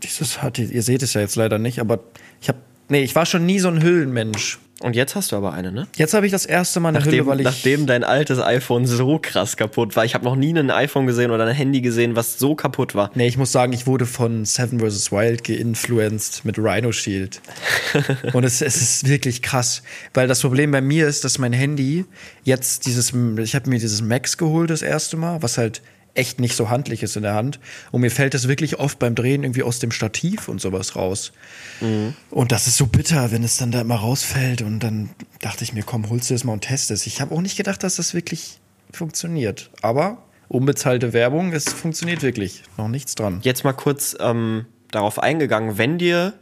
[0.03, 2.01] Dieses HTC, ihr seht es ja jetzt leider nicht, aber
[2.41, 4.59] ich habe, nee, ich war schon nie so ein Hüllenmensch.
[4.81, 5.87] Und jetzt hast du aber eine, ne?
[5.97, 7.45] Jetzt habe ich das erste Mal eine nachdem, Hülle, weil ich.
[7.45, 10.05] Nachdem dein altes iPhone so krass kaputt war.
[10.05, 13.11] Ich habe noch nie ein iPhone gesehen oder ein Handy gesehen, was so kaputt war.
[13.15, 15.11] Nee, ich muss sagen, ich wurde von Seven vs.
[15.13, 17.41] Wild geinfluenced mit Rhino Shield.
[18.35, 19.83] Und es, es ist wirklich krass.
[20.13, 22.05] Weil das Problem bei mir ist, dass mein Handy
[22.45, 23.15] jetzt dieses.
[23.39, 25.81] Ich habe mir dieses Max geholt das erste Mal, was halt
[26.17, 27.59] echt nicht so handlich ist in der Hand.
[27.93, 31.33] Und mir fällt das wirklich oft beim Drehen irgendwie aus dem Stativ und sowas raus.
[31.81, 32.15] Mhm.
[32.31, 34.63] Und das ist so bitter, wenn es dann da immer rausfällt.
[34.63, 37.07] Und dann dachte ich mir, komm, holst du das mal und test es.
[37.07, 38.59] Ich habe auch nicht gedacht, dass das wirklich
[38.93, 39.71] funktioniert.
[39.83, 42.63] Aber unbezahlte Werbung, es funktioniert wirklich.
[42.77, 43.41] Noch nichts dran.
[43.43, 46.35] Jetzt mal kurz ähm, darauf eingegangen, wenn dir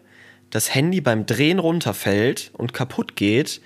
[0.50, 3.60] das Handy beim Drehen runterfällt und kaputt geht,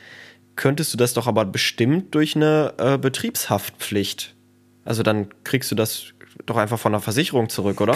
[0.57, 4.35] könntest du das doch aber bestimmt durch eine äh, Betriebshaftpflicht
[4.89, 6.15] also dann kriegst du das
[6.47, 7.95] doch einfach von der Versicherung zurück, oder?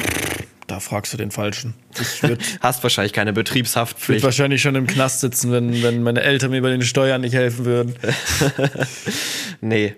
[0.66, 1.72] Da fragst du den Falschen.
[1.98, 2.22] Ich
[2.61, 4.18] Hast wahrscheinlich keine Betriebshaftpflicht.
[4.18, 7.22] Ich würde wahrscheinlich schon im Knast sitzen, wenn, wenn meine Eltern mir bei den Steuern
[7.22, 7.94] nicht helfen würden.
[9.62, 9.96] nee.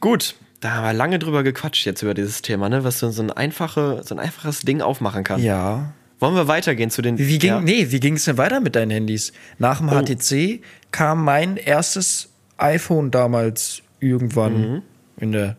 [0.00, 2.82] Gut, da haben wir lange drüber gequatscht jetzt über dieses Thema, ne?
[2.82, 5.42] Was so, so, ein, einfache, so ein einfaches Ding aufmachen kann.
[5.42, 5.92] Ja.
[6.18, 7.18] Wollen wir weitergehen zu den.
[7.18, 7.60] Wie, wie ging, ja?
[7.60, 9.34] Nee, wie ging es denn weiter mit deinen Handys?
[9.58, 10.00] Nach dem oh.
[10.00, 14.82] HTC kam mein erstes iPhone damals irgendwann mhm.
[15.18, 15.56] in der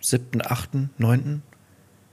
[0.00, 1.42] siebten, achten, neunten?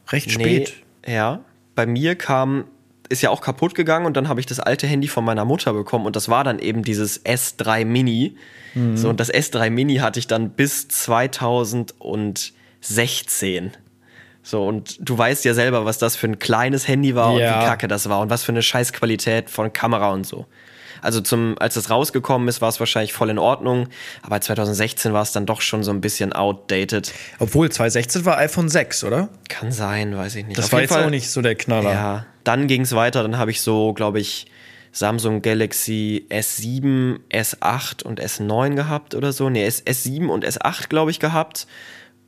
[0.09, 0.83] Recht spät.
[1.05, 1.41] Nee, ja,
[1.75, 2.65] bei mir kam,
[3.09, 5.73] ist ja auch kaputt gegangen und dann habe ich das alte Handy von meiner Mutter
[5.73, 8.35] bekommen und das war dann eben dieses S3 Mini.
[8.73, 8.97] Mhm.
[8.97, 13.71] So, und das S3 Mini hatte ich dann bis 2016.
[14.43, 17.55] So, und du weißt ja selber, was das für ein kleines Handy war ja.
[17.55, 20.45] und wie kacke das war und was für eine Scheißqualität von Kamera und so.
[21.01, 23.87] Also zum, als es rausgekommen ist, war es wahrscheinlich voll in Ordnung,
[24.21, 27.13] aber 2016 war es dann doch schon so ein bisschen outdated.
[27.39, 29.29] Obwohl 2016 war iPhone 6, oder?
[29.49, 30.57] Kann sein, weiß ich nicht.
[30.57, 31.91] Das Auf war jetzt Fall, auch nicht so der Knaller.
[31.91, 34.47] Ja, dann ging es weiter, dann habe ich so, glaube ich,
[34.91, 39.49] Samsung Galaxy S7, S8 und S9 gehabt oder so.
[39.49, 41.67] Nee, S7 und S8, glaube ich, gehabt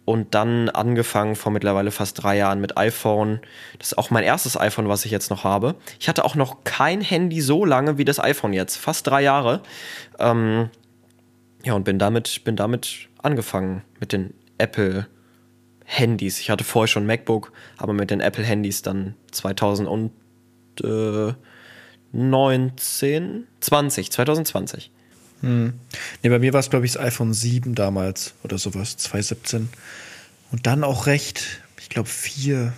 [0.09, 3.41] und dann angefangen vor mittlerweile fast drei Jahren mit iPhone.
[3.77, 5.75] Das ist auch mein erstes iPhone, was ich jetzt noch habe.
[5.99, 9.61] Ich hatte auch noch kein Handy so lange wie das iPhone jetzt, fast drei Jahre.
[10.17, 10.71] Ähm,
[11.63, 15.05] ja, und bin damit, bin damit angefangen mit den Apple
[15.85, 16.39] Handys.
[16.39, 20.15] Ich hatte vorher schon MacBook, aber mit den Apple Handys dann 2019,
[23.59, 24.91] 20, 2020.
[25.41, 25.73] Hm.
[26.23, 29.69] Nee, bei mir war es, glaube ich, das iPhone 7 damals oder sowas, 2017.
[30.51, 32.73] Und dann auch recht, ich glaube, vier,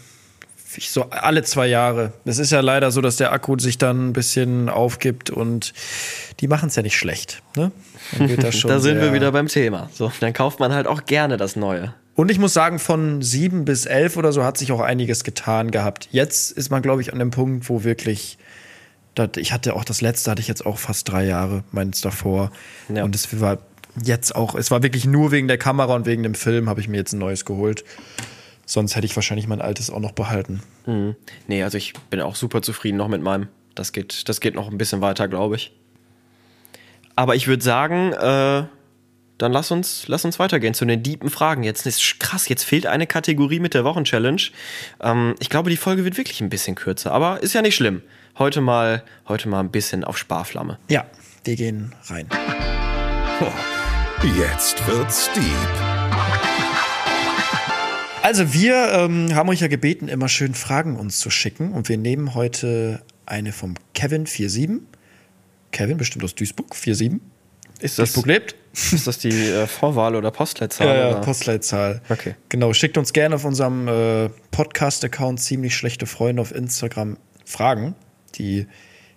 [0.80, 2.14] so alle zwei Jahre.
[2.26, 5.74] Es ist ja leider so, dass der Akku sich dann ein bisschen aufgibt und
[6.40, 7.42] die machen es ja nicht schlecht.
[7.56, 7.72] Ne?
[8.64, 9.90] da sind wir wieder beim Thema.
[9.94, 11.94] So, dann kauft man halt auch gerne das Neue.
[12.16, 15.72] Und ich muss sagen, von sieben bis elf oder so hat sich auch einiges getan
[15.72, 16.10] gehabt.
[16.12, 18.38] Jetzt ist man, glaube ich, an dem Punkt, wo wirklich
[19.36, 22.52] ich hatte auch das letzte, hatte ich jetzt auch fast drei Jahre, meins davor.
[22.94, 23.04] Ja.
[23.04, 23.60] Und es war
[24.04, 26.88] jetzt auch, es war wirklich nur wegen der Kamera und wegen dem Film, habe ich
[26.88, 27.84] mir jetzt ein neues geholt.
[28.66, 30.64] Sonst hätte ich wahrscheinlich mein altes auch noch behalten.
[30.86, 31.16] Mhm.
[31.48, 33.48] Nee, also ich bin auch super zufrieden noch mit meinem.
[33.76, 35.74] Das geht, das geht noch ein bisschen weiter, glaube ich.
[37.16, 38.64] Aber ich würde sagen, äh,
[39.38, 41.64] dann lass uns, lass uns weitergehen zu den deepen Fragen.
[41.64, 44.52] Jetzt ist krass, jetzt fehlt eine Kategorie mit der Wochenchallenge.
[45.02, 48.02] Ähm, ich glaube, die Folge wird wirklich ein bisschen kürzer, aber ist ja nicht schlimm.
[48.40, 50.80] Heute mal, heute mal ein bisschen auf Sparflamme.
[50.90, 51.06] Ja,
[51.44, 52.28] wir gehen rein.
[54.38, 55.44] Jetzt wird's deep.
[58.22, 61.98] Also wir ähm, haben euch ja gebeten, immer schön Fragen uns zu schicken und wir
[61.98, 64.80] nehmen heute eine vom Kevin47.
[65.72, 67.20] Kevin, bestimmt aus Duisburg, 47.
[67.82, 68.56] Ist das, Duisburg lebt.
[68.74, 70.88] ist das die äh, Vorwahl oder Postleitzahl?
[70.88, 71.22] Ja, ja, oder?
[71.22, 72.02] Postleitzahl.
[72.08, 72.36] Okay.
[72.48, 77.96] Genau, schickt uns gerne auf unserem äh, Podcast-Account ziemlich schlechte Freunde auf Instagram Fragen,
[78.32, 78.68] die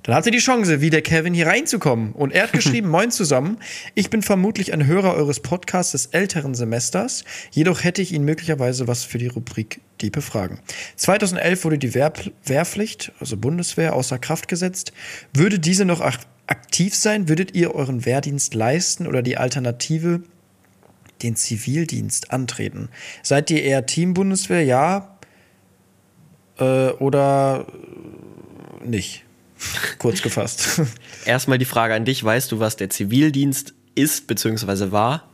[0.05, 2.13] dann habt ihr die Chance, wie der Kevin hier reinzukommen.
[2.13, 3.59] Und er hat geschrieben, moin zusammen,
[3.95, 8.87] ich bin vermutlich ein Hörer eures Podcasts des älteren Semesters, jedoch hätte ich Ihnen möglicherweise
[8.87, 10.61] was für die Rubrik Diepe Fragen.
[10.97, 12.13] 2011 wurde die Wehr
[12.45, 14.93] Wehrpflicht, also Bundeswehr, außer Kraft gesetzt.
[15.33, 17.31] Würde diese noch ak aktiv sein?
[17.31, 20.21] Würdet ihr euren Wehrdienst leisten oder die Alternative
[21.23, 22.91] den Zivildienst antreten?
[23.23, 25.17] Seid ihr eher Team Bundeswehr, ja?
[26.59, 27.67] Äh, oder
[28.87, 29.25] nicht?
[29.99, 30.83] Kurz gefasst.
[31.25, 34.91] Erstmal die Frage an dich: Weißt du, was der Zivildienst ist bzw.
[34.91, 35.29] war?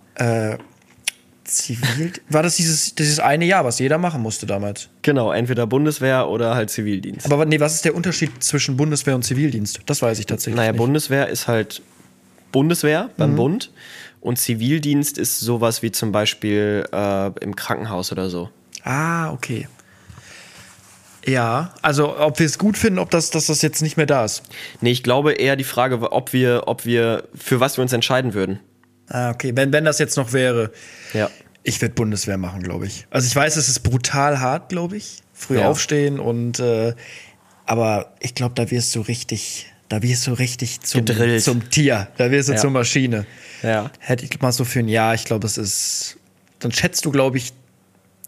[1.50, 4.88] Zivil war das dieses, dieses eine Jahr, was jeder machen musste damals?
[5.02, 7.30] Genau, entweder Bundeswehr oder halt Zivildienst.
[7.30, 9.80] Aber nee, was ist der Unterschied zwischen Bundeswehr und Zivildienst?
[9.86, 10.78] Das weiß ich tatsächlich naja, nicht.
[10.78, 11.82] Bundeswehr ist halt
[12.52, 13.70] Bundeswehr beim Bund
[14.20, 18.50] und Zivildienst ist sowas wie zum Beispiel äh, im Krankenhaus oder so.
[18.84, 19.68] Ah, okay.
[21.26, 24.24] Ja, also ob wir es gut finden, ob das, dass das jetzt nicht mehr da
[24.24, 24.42] ist.
[24.80, 28.32] Nee, ich glaube eher die Frage, ob wir, ob wir, für was wir uns entscheiden
[28.34, 28.60] würden.
[29.08, 29.52] Ah, okay.
[29.54, 30.70] Wenn, wenn das jetzt noch wäre.
[31.12, 31.30] Ja.
[31.62, 33.06] Ich würde Bundeswehr machen, glaube ich.
[33.10, 35.18] Also ich weiß, es ist brutal hart, glaube ich.
[35.34, 35.68] Früh Ja.
[35.68, 36.94] aufstehen und äh,
[37.66, 41.42] aber ich glaube, da wirst du richtig, da wirst du richtig zum, Gedrillt.
[41.42, 42.08] zum Tier.
[42.16, 42.58] Da wirst du Ja.
[42.58, 43.26] zur Maschine.
[43.62, 43.90] Ja.
[43.98, 46.16] Hätte ich mal so für ein Jahr, ich glaube, es ist.
[46.60, 47.52] Dann schätzt du, glaube ich,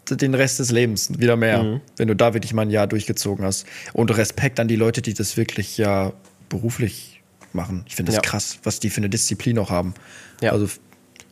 [0.09, 1.81] den Rest des Lebens wieder mehr, Mhm.
[1.97, 3.65] wenn du da wirklich mal ein Jahr durchgezogen hast.
[3.93, 6.13] Und Respekt an die Leute, die das wirklich ja
[6.49, 7.21] beruflich
[7.53, 7.83] machen.
[7.87, 8.21] Ich finde das Ja.
[8.21, 9.93] krass, was die für eine Disziplin auch haben.
[10.41, 10.51] Ja.
[10.51, 10.67] Also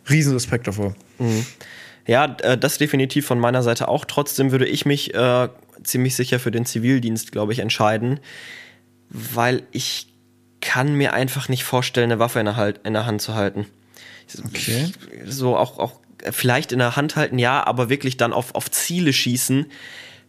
[0.10, 0.96] Riesenrespekt davor.
[2.08, 4.06] Ja, äh, das definitiv von meiner Seite auch.
[4.06, 5.50] Trotzdem würde ich mich äh,
[5.84, 8.20] ziemlich sicher für den Zivildienst, glaube ich, entscheiden,
[9.10, 10.08] weil ich
[10.62, 13.66] kann mir einfach nicht vorstellen, eine Waffe in der, halt, in der Hand zu halten.
[14.46, 14.92] Okay.
[15.26, 16.00] So auch, auch
[16.30, 19.66] vielleicht in der Hand halten, ja, aber wirklich dann auf, auf Ziele schießen.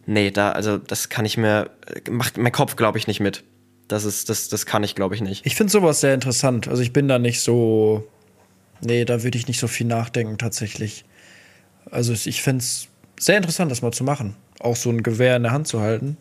[0.05, 1.69] Nee, da, also das kann ich mir,
[2.09, 3.43] macht mein Kopf, glaube ich, nicht mit.
[3.87, 5.45] Das ist, das, das kann ich, glaube ich, nicht.
[5.45, 6.67] Ich finde sowas sehr interessant.
[6.67, 8.07] Also ich bin da nicht so.
[8.81, 11.05] Nee, da würde ich nicht so viel nachdenken tatsächlich.
[11.89, 12.87] Also ich fände es
[13.19, 14.35] sehr interessant, das mal zu machen.
[14.59, 16.17] Auch so ein Gewehr in der Hand zu halten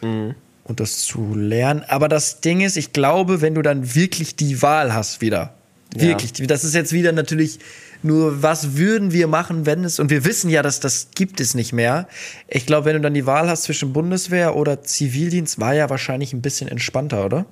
[0.00, 1.84] und das zu lernen.
[1.88, 5.54] Aber das Ding ist, ich glaube, wenn du dann wirklich die Wahl hast wieder.
[5.94, 6.02] Ja.
[6.02, 6.32] Wirklich.
[6.48, 7.58] Das ist jetzt wieder natürlich
[8.04, 11.54] nur, was würden wir machen, wenn es, und wir wissen ja, dass das gibt es
[11.54, 12.08] nicht mehr.
[12.48, 16.32] Ich glaube, wenn du dann die Wahl hast zwischen Bundeswehr oder Zivildienst, war ja wahrscheinlich
[16.32, 17.46] ein bisschen entspannter, oder?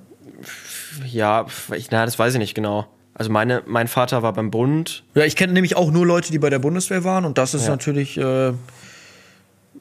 [1.09, 1.45] Ja,
[1.75, 2.87] ich, na, das weiß ich nicht genau.
[3.13, 5.03] Also meine, mein Vater war beim Bund.
[5.15, 7.65] Ja, ich kenne nämlich auch nur Leute, die bei der Bundeswehr waren und das ist
[7.65, 7.69] Ja.
[7.69, 8.53] natürlich äh,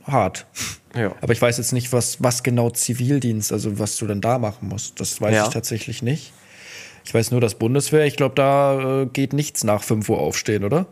[0.04, 0.46] hart.
[0.94, 1.14] Ja.
[1.20, 4.68] Aber ich weiß jetzt nicht, was, was genau Zivildienst, also was du dann da machen
[4.68, 4.98] musst.
[5.00, 5.44] Das weiß Ja.
[5.46, 6.32] ich tatsächlich nicht.
[7.10, 10.62] Ich weiß nur, dass Bundeswehr, ich glaube, da äh, geht nichts nach 5 Uhr aufstehen,
[10.62, 10.86] oder?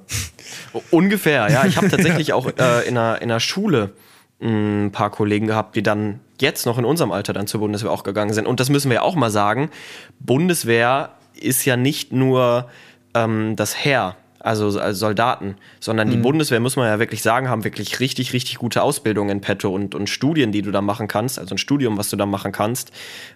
[0.91, 1.65] Ungefähr, ja.
[1.65, 3.93] Ich habe tatsächlich auch äh, in, einer, in einer Schule
[4.41, 7.93] mh, ein paar Kollegen gehabt, die dann jetzt noch in unserem Alter dann zur Bundeswehr
[7.93, 8.49] auch gegangen sind.
[8.49, 9.71] Und das müssen wir ja auch mal sagen.
[10.19, 11.11] Bundeswehr
[11.41, 12.69] ist ja nicht nur
[13.15, 17.63] ähm, das Heer, also, also Soldaten, sondern die Bundeswehr, muss man ja wirklich sagen, haben
[17.63, 21.39] wirklich richtig, richtig gute Ausbildung in petto und, und Studien, die du da machen kannst,
[21.39, 22.91] also ein Studium, was du da machen kannst.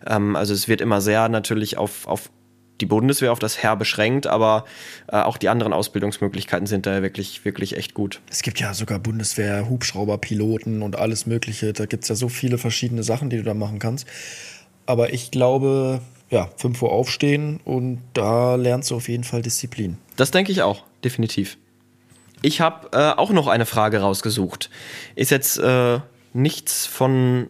[0.04, 2.28] Ähm, also es wird immer sehr natürlich auf, auf
[2.80, 4.64] die Bundeswehr, auf das Heer beschränkt, aber
[5.08, 8.20] äh, auch die anderen Ausbildungsmöglichkeiten sind da wirklich, wirklich echt gut.
[8.30, 11.72] Es gibt ja sogar Bundeswehr, Hubschrauberpiloten und alles Mögliche.
[11.72, 14.06] Da gibt es ja so viele verschiedene Sachen, die du da machen kannst.
[14.86, 16.00] Aber ich glaube,
[16.30, 19.98] ja, 5 Uhr aufstehen und da lernst du auf jeden Fall Disziplin.
[20.16, 21.58] Das denke ich auch, definitiv.
[22.40, 24.70] Ich habe äh, auch noch eine Frage rausgesucht.
[25.14, 26.00] Ist jetzt äh,
[26.32, 27.48] nichts von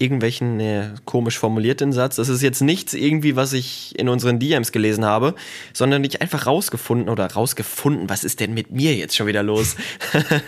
[0.00, 2.16] irgendwelchen ne, komisch formulierten Satz.
[2.16, 5.34] Das ist jetzt nichts irgendwie, was ich in unseren DMs gelesen habe,
[5.74, 9.76] sondern ich einfach rausgefunden oder rausgefunden, was ist denn mit mir jetzt schon wieder los,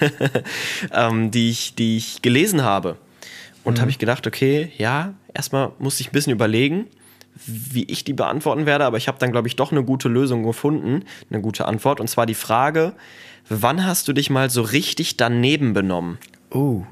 [0.92, 2.96] ähm, die, ich, die ich gelesen habe.
[3.62, 6.86] Und habe ich gedacht, okay, ja, erstmal muss ich ein bisschen überlegen,
[7.46, 10.42] wie ich die beantworten werde, aber ich habe dann, glaube ich, doch eine gute Lösung
[10.42, 12.00] gefunden, eine gute Antwort.
[12.00, 12.94] Und zwar die Frage,
[13.48, 16.18] wann hast du dich mal so richtig daneben benommen?
[16.50, 16.84] Oh.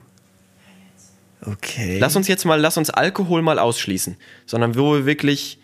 [1.45, 1.99] Okay.
[1.99, 4.16] Lass uns jetzt mal, lass uns Alkohol mal ausschließen,
[4.47, 5.59] sondern wo wir wirklich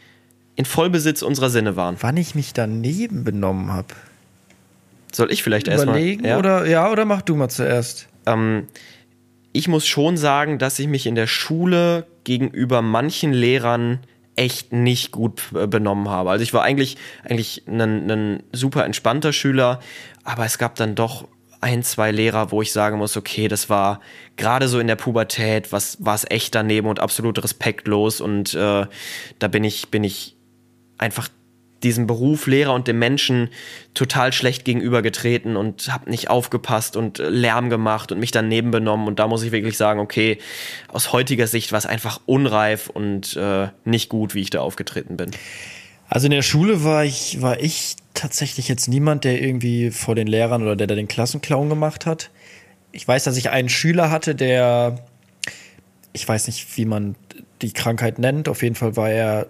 [0.55, 1.97] in Vollbesitz unserer Sinne waren.
[2.01, 3.89] Wann ich mich daneben benommen habe.
[5.13, 5.97] Soll ich vielleicht erstmal?
[5.97, 6.27] überlegen?
[6.35, 8.09] Oder, ja, oder mach du mal zuerst.
[8.25, 8.67] Ähm,
[9.53, 14.01] ich muss schon sagen, dass ich mich in der Schule gegenüber manchen Lehrern
[14.35, 16.31] echt nicht gut äh, benommen habe.
[16.31, 19.81] Also ich war eigentlich, eigentlich ein, ein super entspannter Schüler,
[20.25, 21.27] aber es gab dann doch
[21.61, 24.01] ein, zwei Lehrer, wo ich sagen muss, okay, das war
[24.37, 28.87] gerade so in der Pubertät, was war es echt daneben und absolut respektlos und äh,
[29.39, 30.37] da bin ich, bin ich
[30.99, 31.29] einfach
[31.83, 33.51] diesem Beruf Lehrer und dem Menschen
[33.95, 39.07] total schlecht gegenübergetreten und habe nicht aufgepasst und Lärm gemacht und mich daneben benommen.
[39.07, 40.39] Und da muss ich wirklich sagen, okay,
[40.89, 45.17] aus heutiger Sicht war es einfach unreif und äh, nicht gut, wie ich da aufgetreten
[45.17, 45.31] bin.
[46.09, 50.27] Also in der Schule war ich, war ich tatsächlich jetzt niemand, der irgendwie vor den
[50.27, 52.31] Lehrern oder der da den Klassenclown gemacht hat.
[52.93, 55.05] Ich weiß, dass ich einen Schüler hatte, der,
[56.13, 57.15] ich weiß nicht, wie man
[57.63, 58.49] die Krankheit nennt.
[58.49, 59.47] Auf jeden Fall war er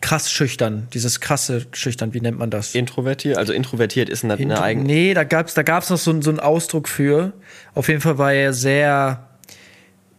[0.00, 2.74] krass schüchtern, dieses krasse schüchtern, wie nennt man das?
[2.74, 4.86] Introvertiert, also introvertiert ist eine, eine eigene.
[4.86, 7.32] Nee, da gab's da gab's noch so, so einen Ausdruck für.
[7.74, 9.26] Auf jeden Fall war er sehr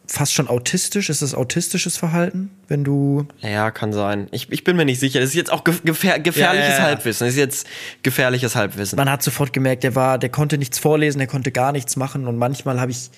[0.07, 1.09] fast schon autistisch.
[1.09, 3.27] Ist das autistisches Verhalten, wenn du.
[3.41, 4.27] Ja, kann sein.
[4.31, 5.19] Ich, ich bin mir nicht sicher.
[5.19, 6.83] Das ist jetzt auch gefähr gefährliches ja, ja, ja.
[6.83, 7.25] Halbwissen.
[7.27, 7.67] Das ist jetzt
[8.03, 8.97] gefährliches Halbwissen.
[8.97, 12.27] Man hat sofort gemerkt, der war, der konnte nichts vorlesen, der konnte gar nichts machen.
[12.27, 13.09] Und manchmal habe ich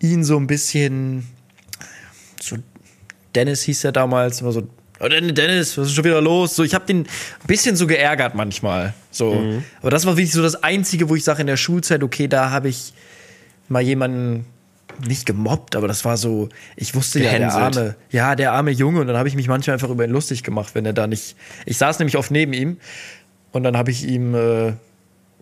[0.00, 1.26] ihn so ein bisschen.
[2.40, 2.56] So,
[3.34, 4.68] Dennis hieß er damals, immer so
[5.00, 6.56] Oh, Dennis, was ist schon wieder los?
[6.56, 8.94] So, ich habe den ein bisschen so geärgert manchmal.
[9.12, 9.34] So.
[9.34, 9.62] Mhm.
[9.80, 12.50] Aber das war wirklich so das Einzige, wo ich sage in der Schulzeit, okay, da
[12.50, 12.92] habe ich
[13.68, 14.44] mal jemanden
[15.06, 17.52] nicht gemobbt, aber das war so, ich wusste Gehänselt.
[17.52, 20.04] ja, der arme, ja, der arme Junge und dann habe ich mich manchmal einfach über
[20.04, 21.36] ihn lustig gemacht, wenn er da nicht,
[21.66, 22.78] ich saß nämlich oft neben ihm
[23.52, 24.72] und dann habe ich ihm, äh,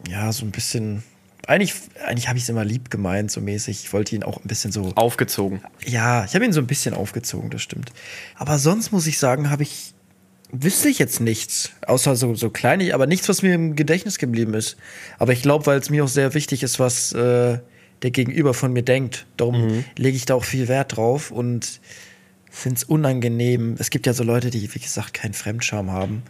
[0.08, 1.02] ja, so ein bisschen
[1.46, 3.84] eigentlich, eigentlich habe ich es immer lieb gemeint, so mäßig.
[3.84, 4.92] Ich wollte ihn auch ein bisschen so.
[4.96, 5.60] Aufgezogen.
[5.84, 7.92] Ja, ich habe ihn so ein bisschen aufgezogen, das stimmt.
[8.34, 9.92] Aber sonst muss ich sagen, habe ich.
[10.52, 14.54] Wüsste ich jetzt nichts, außer so, so kleine, aber nichts, was mir im Gedächtnis geblieben
[14.54, 14.76] ist.
[15.18, 17.58] Aber ich glaube, weil es mir auch sehr wichtig ist, was äh,
[18.02, 19.26] der Gegenüber von mir denkt.
[19.36, 19.84] Darum mhm.
[19.96, 21.80] lege ich da auch viel Wert drauf und
[22.50, 23.76] finde es unangenehm.
[23.78, 26.22] Es gibt ja so Leute, die, wie gesagt, keinen Fremdscham haben.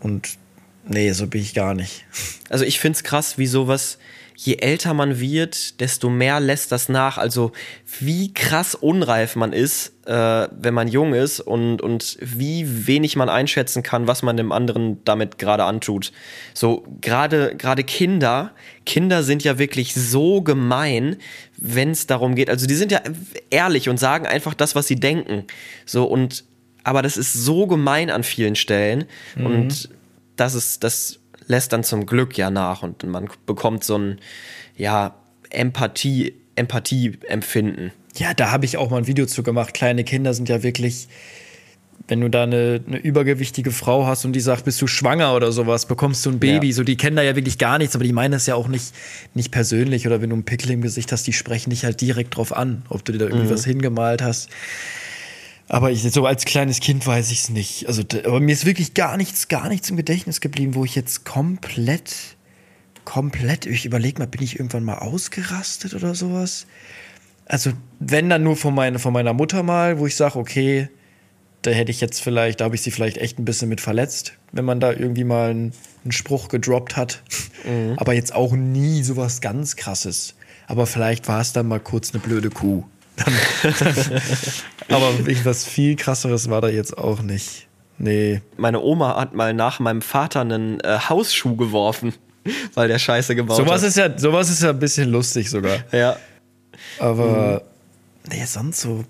[0.00, 0.38] Und
[0.84, 2.04] Nee, so bin ich gar nicht.
[2.48, 3.98] Also ich finde es krass, wie sowas,
[4.44, 7.16] je älter man wird, desto mehr lässt das nach.
[7.16, 7.52] Also
[8.00, 13.28] wie krass unreif man ist, äh, wenn man jung ist und, und wie wenig man
[13.28, 16.12] einschätzen kann, was man dem anderen damit gerade antut.
[16.54, 18.50] So gerade gerade Kinder,
[18.84, 21.18] Kinder sind ja wirklich so gemein,
[21.56, 22.50] wenn es darum geht.
[22.50, 23.00] Also die sind ja
[23.50, 25.44] ehrlich und sagen einfach das, was sie denken.
[25.86, 26.44] So und
[26.82, 29.04] aber das ist so gemein an vielen Stellen
[29.36, 29.46] mhm.
[29.46, 29.88] und
[30.34, 31.20] das ist, das
[31.52, 34.18] lässt dann zum Glück ja nach und man bekommt so ein,
[34.76, 35.14] ja,
[35.50, 37.92] Empathie, Empathie-Empfinden.
[38.16, 39.74] Ja, da habe ich auch mal ein Video zu gemacht.
[39.74, 41.08] Kleine Kinder sind ja wirklich,
[42.08, 45.52] wenn du da eine, eine, übergewichtige Frau hast und die sagt, bist du schwanger oder
[45.52, 46.68] sowas, bekommst du ein Baby.
[46.68, 46.74] Ja.
[46.74, 48.94] So, die kennen da ja wirklich gar nichts, aber die meinen das ja auch nicht,
[49.34, 50.06] nicht persönlich.
[50.06, 52.82] Oder wenn du einen Pickel im Gesicht hast, die sprechen dich halt direkt drauf an,
[52.88, 53.50] ob du dir da irgendwie mhm.
[53.50, 54.50] was hingemalt hast.
[55.72, 57.88] Aber ich, so als kleines Kind weiß ich es nicht.
[57.88, 61.24] Also, aber mir ist wirklich gar nichts, gar nichts im Gedächtnis geblieben, wo ich jetzt
[61.24, 62.14] komplett,
[63.06, 66.66] komplett, ich überlege mal, bin ich irgendwann mal ausgerastet oder sowas?
[67.46, 67.70] Also,
[68.00, 70.90] wenn dann nur von, meine, von meiner Mutter mal, wo ich sage, okay,
[71.62, 74.34] da hätte ich jetzt vielleicht, da habe ich sie vielleicht echt ein bisschen mit verletzt,
[74.52, 75.72] wenn man da irgendwie mal einen,
[76.04, 77.22] einen Spruch gedroppt hat.
[77.64, 77.94] Mhm.
[77.96, 80.34] Aber jetzt auch nie sowas ganz krasses.
[80.66, 82.84] Aber vielleicht war es dann mal kurz eine blöde Kuh.
[84.88, 85.12] aber
[85.44, 87.68] was viel krasseres war da jetzt auch nicht.
[87.98, 88.40] Nee.
[88.56, 92.14] Meine Oma hat mal nach meinem Vater einen äh, Hausschuh geworfen,
[92.74, 93.88] weil der Scheiße gebaut sowas hat.
[93.88, 95.78] Ist ja, sowas ist ja ein bisschen lustig sogar.
[95.92, 96.16] Ja.
[96.98, 97.62] Aber
[98.26, 98.30] mhm.
[98.30, 99.04] nee, sonst so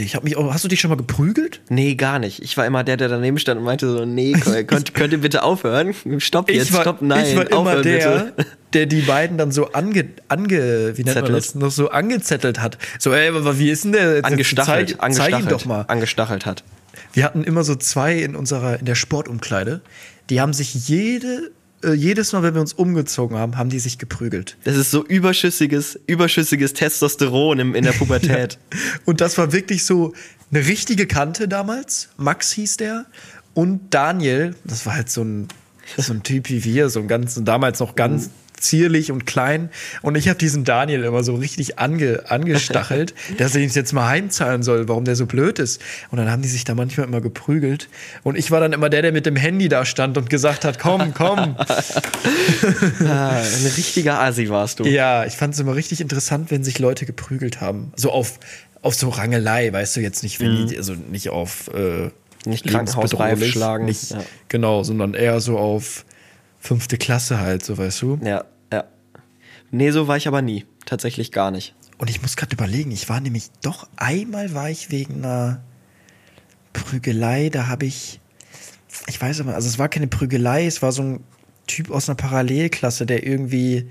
[0.00, 1.60] ich habe mich auch, hast du dich schon mal geprügelt?
[1.68, 2.42] Nee, gar nicht.
[2.42, 5.42] Ich war immer der, der daneben stand und meinte so, nee, könnt, könnt ihr bitte
[5.42, 5.94] aufhören?
[6.18, 7.26] Stopp jetzt, war, stopp, nein.
[7.26, 8.46] Ich war immer der, bitte.
[8.76, 12.76] Der die beiden dann so ange, ange wie nennt man das, noch so angezettelt hat.
[12.98, 14.22] So, ey, aber wie ist denn der?
[14.22, 15.84] Angestachelt, zeig, angestachelt, zeig ihn doch mal.
[15.88, 16.62] Angestachelt hat.
[17.14, 19.80] Wir hatten immer so zwei in unserer, in der Sportumkleide.
[20.28, 21.50] Die haben sich jede
[21.82, 24.56] äh, jedes Mal, wenn wir uns umgezogen haben, haben die sich geprügelt.
[24.64, 28.58] Das ist so überschüssiges, überschüssiges Testosteron im, in der Pubertät.
[28.72, 28.78] ja.
[29.06, 30.12] Und das war wirklich so
[30.50, 32.10] eine richtige Kante damals.
[32.18, 33.06] Max hieß der.
[33.54, 35.48] Und Daniel, das war halt so ein,
[35.96, 39.70] so ein Typ wie wir, so ein ganz, damals noch ganz zierlich und klein.
[40.02, 44.08] Und ich habe diesen Daniel immer so richtig ange, angestachelt, dass er ihn jetzt mal
[44.08, 45.80] heimzahlen soll, warum der so blöd ist.
[46.10, 47.88] Und dann haben die sich da manchmal immer geprügelt.
[48.22, 50.78] Und ich war dann immer der, der mit dem Handy da stand und gesagt hat,
[50.78, 51.38] komm, komm.
[53.06, 54.84] ah, ein richtiger Asi warst du.
[54.84, 57.92] Ja, ich fand es immer richtig interessant, wenn sich Leute geprügelt haben.
[57.96, 58.38] So auf,
[58.82, 60.66] auf so Rangelei, weißt du, jetzt nicht, wenn mhm.
[60.68, 62.10] die, also nicht auf äh,
[62.46, 63.84] nicht krankenhausreif schlagen.
[63.84, 64.22] Nicht, ja.
[64.48, 66.04] Genau, sondern eher so auf
[66.66, 68.18] fünfte Klasse halt, so weißt du.
[68.22, 68.84] Ja, ja.
[69.70, 70.66] Nee, so war ich aber nie.
[70.84, 71.74] Tatsächlich gar nicht.
[71.98, 75.62] Und ich muss gerade überlegen, ich war nämlich doch einmal war ich wegen einer
[76.72, 78.20] Prügelei, da habe ich,
[79.06, 81.24] ich weiß aber, also es war keine Prügelei, es war so ein
[81.66, 83.88] Typ aus einer Parallelklasse, der irgendwie,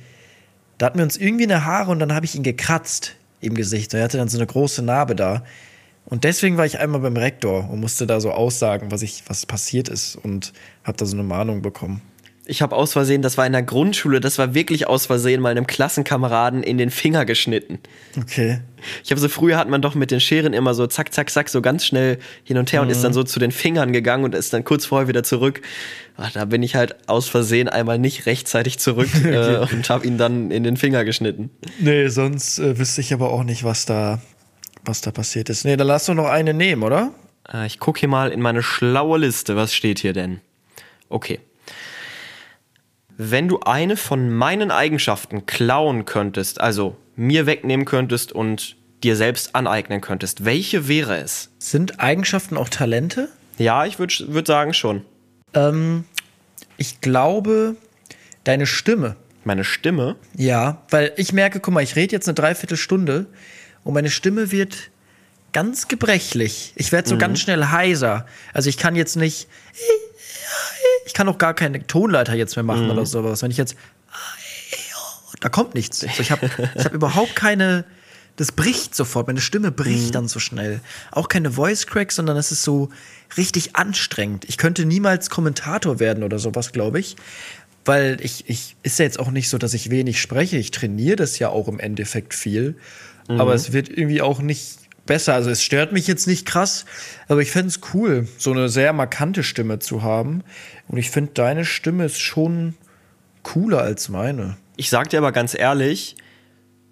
[0.77, 3.93] da hatten wir uns irgendwie eine Haare und dann habe ich ihn gekratzt im Gesicht.
[3.93, 5.43] Und er hatte dann so eine große Narbe da.
[6.05, 9.45] Und deswegen war ich einmal beim Rektor und musste da so aussagen, was ich, was
[9.47, 10.53] passiert ist und
[10.83, 12.01] habe da so eine Mahnung bekommen.
[12.47, 15.49] Ich habe aus Versehen, das war in der Grundschule, das war wirklich aus Versehen mal
[15.49, 17.79] einem Klassenkameraden in den Finger geschnitten.
[18.17, 18.59] Okay.
[19.03, 21.49] Ich habe so früher hat man doch mit den Scheren immer so zack, zack, zack,
[21.49, 24.35] so ganz schnell hin und her und ist dann so zu den Fingern gegangen und
[24.35, 25.61] ist dann kurz vorher wieder zurück.
[26.17, 30.17] Ach, da bin ich halt aus Versehen einmal nicht rechtzeitig zurück äh, und habe ihn
[30.17, 31.49] dann in den Finger geschnitten.
[31.79, 34.21] Nee, sonst äh, wüsste ich aber auch nicht, was da,
[34.83, 35.65] was da passiert ist.
[35.65, 37.11] Nee, dann lass doch noch eine nehmen, oder?
[37.51, 39.55] Äh, ich gucke hier mal in meine schlaue Liste.
[39.55, 40.41] Was steht hier denn?
[41.09, 41.39] Okay.
[43.17, 49.55] Wenn du eine von meinen Eigenschaften klauen könntest, also mir wegnehmen könntest und dir selbst
[49.55, 51.49] aneignen könntest, welche wäre es?
[51.59, 53.29] Sind Eigenschaften auch Talente?
[53.57, 55.05] Ja, ich würde würd sagen schon.
[55.53, 56.03] Ähm,
[56.77, 57.75] ich glaube,
[58.43, 59.15] deine Stimme.
[59.45, 60.15] Meine Stimme?
[60.35, 63.27] Ja, weil ich merke, guck mal, ich rede jetzt eine Dreiviertelstunde
[63.83, 64.89] und meine Stimme wird
[65.53, 66.73] ganz gebrechlich.
[66.75, 68.25] Ich werde so ganz schnell heiser.
[68.53, 69.47] Also ich kann jetzt nicht.
[71.05, 73.41] Ich kann auch gar keine Tonleiter jetzt mehr machen oder sowas.
[73.41, 73.75] Wenn ich jetzt.
[75.41, 76.03] Da kommt nichts.
[76.03, 77.85] Also ich habe ich hab überhaupt keine.
[78.37, 79.27] Das bricht sofort.
[79.27, 80.81] Meine Stimme bricht dann so schnell.
[81.11, 82.89] Auch keine Voice Crack, sondern es ist so
[83.37, 84.43] richtig anstrengend.
[84.45, 87.15] Ich könnte niemals Kommentator werden oder sowas, glaube ich.
[87.85, 90.57] Weil ich, ich, ist ja jetzt auch nicht so, dass ich wenig spreche.
[90.57, 92.75] Ich trainiere das ja auch im Endeffekt viel.
[93.27, 95.33] Aber es wird irgendwie auch nicht besser.
[95.33, 96.85] Also es stört mich jetzt nicht krass,
[97.27, 100.43] aber ich fände es cool, so eine sehr markante Stimme zu haben.
[100.87, 102.75] Und ich finde, deine Stimme ist schon
[103.43, 104.57] cooler als meine.
[104.75, 106.15] Ich sag dir aber ganz ehrlich,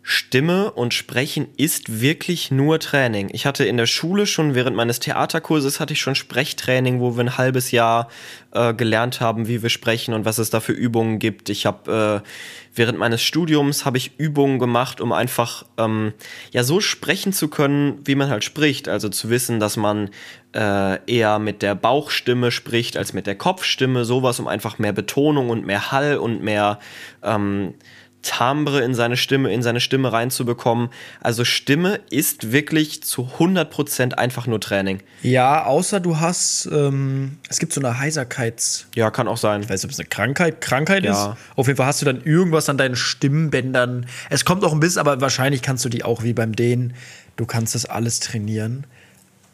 [0.05, 3.29] Stimme und Sprechen ist wirklich nur Training.
[3.31, 7.23] Ich hatte in der Schule schon während meines Theaterkurses hatte ich schon Sprechtraining, wo wir
[7.23, 8.09] ein halbes Jahr
[8.51, 11.49] äh, gelernt haben, wie wir sprechen und was es da für Übungen gibt.
[11.49, 12.27] Ich habe äh,
[12.75, 16.13] während meines Studiums habe ich Übungen gemacht, um einfach ähm,
[16.51, 18.89] ja so sprechen zu können, wie man halt spricht.
[18.89, 20.09] Also zu wissen, dass man
[20.53, 24.03] äh, eher mit der Bauchstimme spricht als mit der Kopfstimme.
[24.03, 26.79] Sowas, um einfach mehr Betonung und mehr Hall und mehr
[27.23, 27.75] ähm,
[28.23, 30.89] Timbre in seine Stimme, in seine Stimme reinzubekommen.
[31.21, 35.01] Also Stimme ist wirklich zu 100% einfach nur Training.
[35.21, 39.61] Ja, außer du hast, ähm, es gibt so eine Heiserkeits, Ja, kann auch sein.
[39.61, 41.11] ich weiß nicht, ob es eine Krankheit, Krankheit Ja.
[41.33, 41.37] ist.
[41.55, 44.05] Auf jeden Fall hast du dann irgendwas an deinen Stimmbändern.
[44.29, 46.93] Es kommt auch ein bisschen, aber wahrscheinlich kannst du die auch wie beim Dehnen.
[47.35, 48.85] Du kannst das alles trainieren.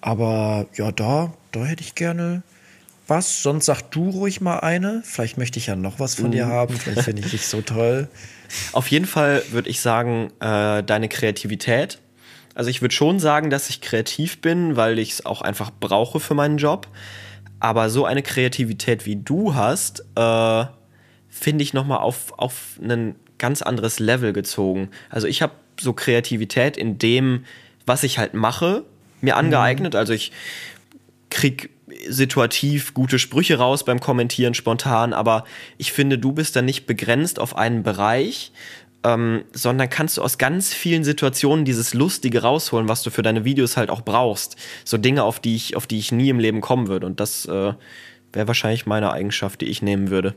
[0.01, 2.43] Aber ja, da, da hätte ich gerne
[3.09, 3.43] was.
[3.43, 5.01] Sonst sag du ruhig mal eine.
[5.03, 6.77] Vielleicht möchte ich ja noch was von dir haben.
[6.77, 8.07] Vielleicht finde ich dich so toll.
[8.71, 11.99] Auf jeden Fall würde ich sagen, äh, deine Kreativität.
[12.55, 16.19] Also ich würde schon sagen, dass ich kreativ bin, weil ich es auch einfach brauche
[16.19, 16.87] für meinen Job.
[17.59, 20.65] Aber so eine Kreativität wie du hast, äh,
[21.29, 24.89] finde ich nochmal auf, auf ein ganz anderes Level gezogen.
[25.09, 27.45] Also ich habe so Kreativität in dem,
[27.85, 28.83] was ich halt mache,
[29.21, 29.95] mir angeeignet.
[29.95, 30.31] Also ich
[31.29, 31.69] krieg
[32.07, 35.45] situativ gute Sprüche raus beim Kommentieren spontan, aber
[35.77, 38.51] ich finde, du bist da nicht begrenzt auf einen Bereich,
[39.03, 43.45] ähm, sondern kannst du aus ganz vielen Situationen dieses Lustige rausholen, was du für deine
[43.45, 44.57] Videos halt auch brauchst.
[44.83, 47.05] So Dinge, auf die ich, auf die ich nie im Leben kommen würde.
[47.05, 47.73] Und das äh,
[48.33, 50.35] wäre wahrscheinlich meine Eigenschaft, die ich nehmen würde.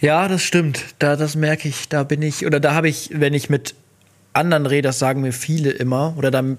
[0.00, 0.84] Ja, das stimmt.
[0.98, 1.88] Da, das merke ich.
[1.88, 3.74] Da bin ich, oder da habe ich, wenn ich mit
[4.32, 6.58] anderen rede, das sagen mir viele immer, oder dann,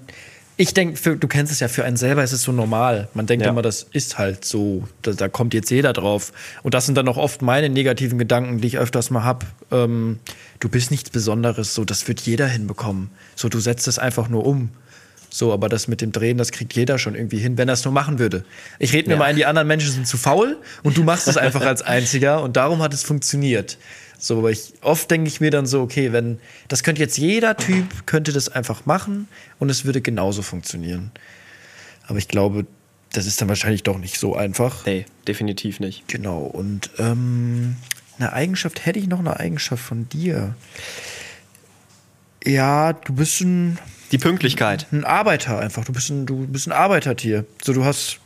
[0.60, 3.08] ich denke, du kennst es ja, für einen selber ist es so normal.
[3.14, 3.50] Man denkt Ja.
[3.50, 6.32] immer, das ist halt so, da, da kommt jetzt jeder drauf.
[6.62, 9.46] Und das sind dann auch oft meine negativen Gedanken, die ich öfters mal habe.
[9.70, 10.18] Ähm,
[10.60, 13.10] du bist nichts Besonderes, so, das wird jeder hinbekommen.
[13.36, 14.68] So, du setzt es einfach nur um.
[15.32, 17.84] So, aber das mit dem Drehen, das kriegt jeder schon irgendwie hin, wenn er es
[17.84, 18.44] nur machen würde.
[18.80, 19.18] Ich rede mir Ja.
[19.20, 22.42] mal ein, die anderen Menschen sind zu faul und du machst es einfach als einziger
[22.42, 23.78] und darum hat es funktioniert.
[24.18, 27.56] So, aber ich, oft denke ich mir dann so, okay, wenn, das könnte jetzt jeder
[27.56, 29.28] Typ, könnte das einfach machen
[29.60, 31.10] und es würde genauso funktionieren.
[32.08, 32.66] Aber ich glaube,
[33.12, 34.84] das ist dann wahrscheinlich doch nicht so einfach.
[34.84, 36.06] Nee, definitiv nicht.
[36.08, 37.76] Genau, und ähm,
[38.18, 40.54] eine Eigenschaft, hätte ich noch eine Eigenschaft von dir?
[42.44, 43.78] Ja, du bist ein,
[44.12, 44.86] Die Pünktlichkeit.
[44.92, 45.84] ein Arbeiter einfach.
[45.84, 47.44] Du bist ein, du bist ein Arbeitertier.
[47.62, 48.18] So, du hast,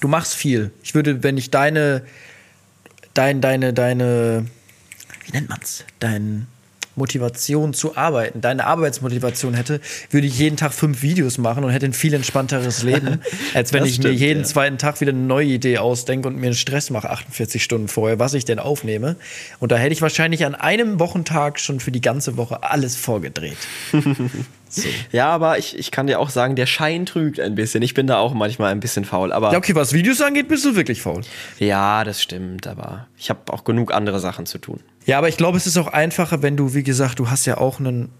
[0.00, 0.70] du machst viel.
[0.82, 2.02] Ich würde, wenn ich deine,
[3.14, 4.46] dein, deine, deine,
[5.26, 5.84] wie nennt man's?
[5.98, 6.46] Dein
[6.96, 9.80] Motivation zu arbeiten, deine Arbeitsmotivation hätte,
[10.10, 13.20] würde ich jeden Tag fünf Videos machen und hätte ein viel entspannteres Leben,
[13.54, 14.46] als wenn Das ich stimmt, mir jeden ja.
[14.46, 18.18] zweiten Tag wieder eine neue Idee ausdenke und mir einen Stress mache, 48 Stunden vorher,
[18.18, 19.16] was ich denn aufnehme.
[19.60, 23.56] Und da hätte ich wahrscheinlich an einem Wochentag schon für die ganze Woche alles vorgedreht.
[25.12, 27.82] Ja, aber ich, ich kann dir auch sagen, der Schein trügt ein bisschen.
[27.82, 29.32] Ich bin da auch manchmal ein bisschen faul.
[29.32, 31.22] Aber Ja, okay, was Videos angeht, bist du wirklich faul.
[31.58, 32.66] ja, das stimmt.
[32.66, 34.80] Aber ich habe auch genug andere Sachen zu tun.
[35.06, 37.58] Ja, aber ich glaube, es ist auch einfacher, wenn du, wie gesagt, du hast ja
[37.58, 38.10] auch einen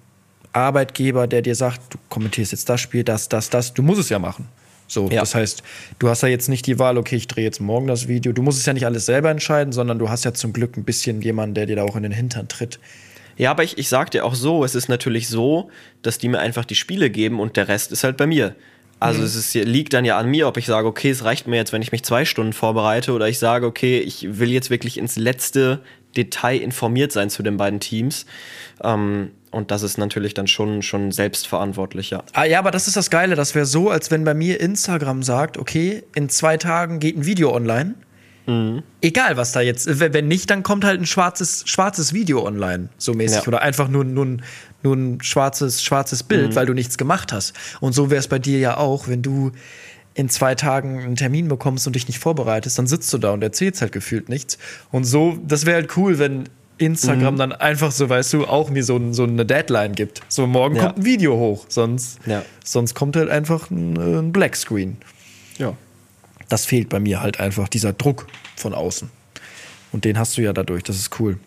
[0.53, 3.73] Arbeitgeber, der dir sagt, du kommentierst jetzt das Spiel, das, das, das.
[3.75, 4.49] Du musst es ja machen.
[4.89, 5.21] So, Ja.
[5.21, 5.63] das heißt,
[6.01, 8.33] du hast ja jetzt nicht die Wahl, okay, ich drehe jetzt morgen das Video.
[8.33, 10.83] Du musst es ja nicht alles selber entscheiden, sondern du hast ja zum Glück ein
[10.83, 12.81] bisschen jemanden, der dir da auch in den Hintern tritt.
[13.41, 15.71] Ja, aber ich, ich sag dir auch so, es ist natürlich so,
[16.03, 18.55] dass die mir einfach die Spiele geben und der Rest ist halt bei mir.
[18.99, 21.57] Also es ist, liegt dann ja an mir, ob ich sage, okay, es reicht mir
[21.57, 24.99] jetzt, wenn ich mich zwei Stunden vorbereite oder ich sage, okay, ich will jetzt wirklich
[24.99, 25.81] ins letzte
[26.19, 28.27] Detail informiert sein zu den beiden Teams.
[28.85, 32.23] Ähm, und das ist natürlich dann schon, schon selbstverantwortlich, ja.
[32.35, 33.37] Ah, ja, aber das ist das Geile.
[33.37, 37.25] Das wäre so, als wenn bei mir Instagram sagt, okay, in zwei Tagen geht ein
[37.25, 37.95] Video online.
[39.01, 39.87] Egal, was da jetzt.
[40.01, 43.43] Wenn nicht, dann kommt halt ein schwarzes, schwarzes Video online, so mäßig.
[43.43, 43.47] Ja.
[43.49, 44.43] Oder einfach nur, nur, ein-
[44.83, 47.53] nur ein schwarzes, schwarzes Bild, weil du nichts gemacht hast.
[47.81, 49.53] Und so wäre es bei dir ja auch, wenn du
[50.15, 53.43] in zwei Tagen einen Termin bekommst und dich nicht vorbereitest, dann sitzt du da und
[53.43, 54.59] erzählst halt gefühlt nichts.
[54.91, 58.83] Und so, das wäre halt cool, wenn Instagram dann einfach so, weißt du, auch mir
[58.83, 60.23] so, so eine Deadline gibt.
[60.29, 60.87] So, morgen Ja.
[60.87, 62.43] kommt ein Video hoch, sonst, Ja.
[62.65, 64.97] sonst kommt halt einfach ein, äh, ein Blackscreen.
[65.59, 65.75] Ja.
[66.51, 68.27] Das fehlt bei mir halt einfach, dieser Druck
[68.57, 69.09] von außen.
[69.93, 71.39] Und den hast du ja dadurch, das ist cool.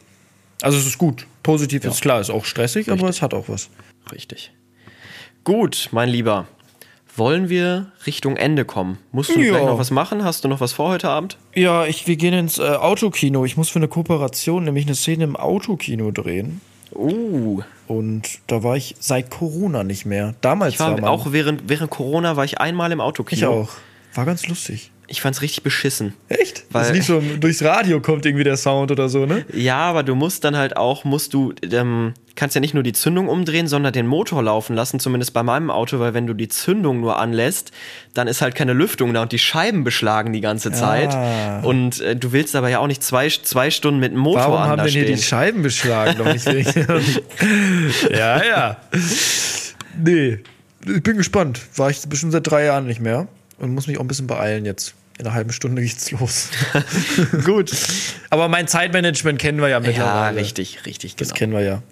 [0.62, 1.28] Also es ist gut.
[1.44, 3.70] Positiv ist klar, ist auch stressig, aber es hat auch was.
[4.12, 4.52] Richtig.
[5.44, 6.48] Gut, mein Lieber.
[7.16, 8.98] Wollen wir Richtung Ende kommen?
[9.12, 9.60] Musst du Ja.
[9.60, 10.24] noch was machen?
[10.24, 11.38] Hast du noch was vor heute Abend?
[11.54, 13.46] Ja, ich, wir gehen ins äh, Autokino.
[13.46, 16.60] Ich muss für eine Kooperation nämlich eine Szene im Autokino drehen.
[16.96, 20.34] Uh, Und da war ich seit Corona nicht mehr.
[20.42, 23.38] Damals ich war man- auch während, während Corona war ich einmal im Autokino.
[23.40, 23.70] Ich auch.
[24.16, 24.92] War ganz lustig.
[25.14, 26.14] Ich fand's richtig beschissen.
[26.28, 26.66] Echt?
[26.72, 29.46] Weil- das lief so durchs Radio kommt irgendwie der Sound oder so, ne?
[29.54, 32.94] Ja, aber du musst dann halt auch, musst du, ähm, kannst ja nicht nur die
[32.94, 36.48] Zündung umdrehen, sondern den Motor laufen lassen, zumindest bei meinem Auto, weil wenn du die
[36.48, 37.72] Zündung nur anlässt,
[38.16, 41.16] dann ist halt keine Lüftung da und die Scheiben beschlagen die ganze Zeit.
[41.64, 44.60] Und äh, du willst aber ja auch nicht zwei, zwei Stunden mit dem Motor Warum
[44.62, 45.16] haben denn hier stehen.
[45.16, 46.16] die Scheiben beschlagen?
[46.18, 46.46] Doch nicht
[48.10, 48.78] ja, ja.
[50.04, 50.40] Nee,
[50.88, 51.62] ich bin gespannt.
[51.76, 53.28] War ich bestimmt seit drei Jahren nicht mehr
[53.60, 54.96] und muss mich auch ein bisschen beeilen jetzt.
[55.20, 56.50] In einer halben Stunde geht's los.
[57.46, 57.72] Gut.
[58.30, 60.40] Aber mein Zeitmanagement kennen wir ja ja, mittlerweile.
[60.40, 61.38] richtig, richtig, Das genau.
[61.38, 61.84] kennen wir ja.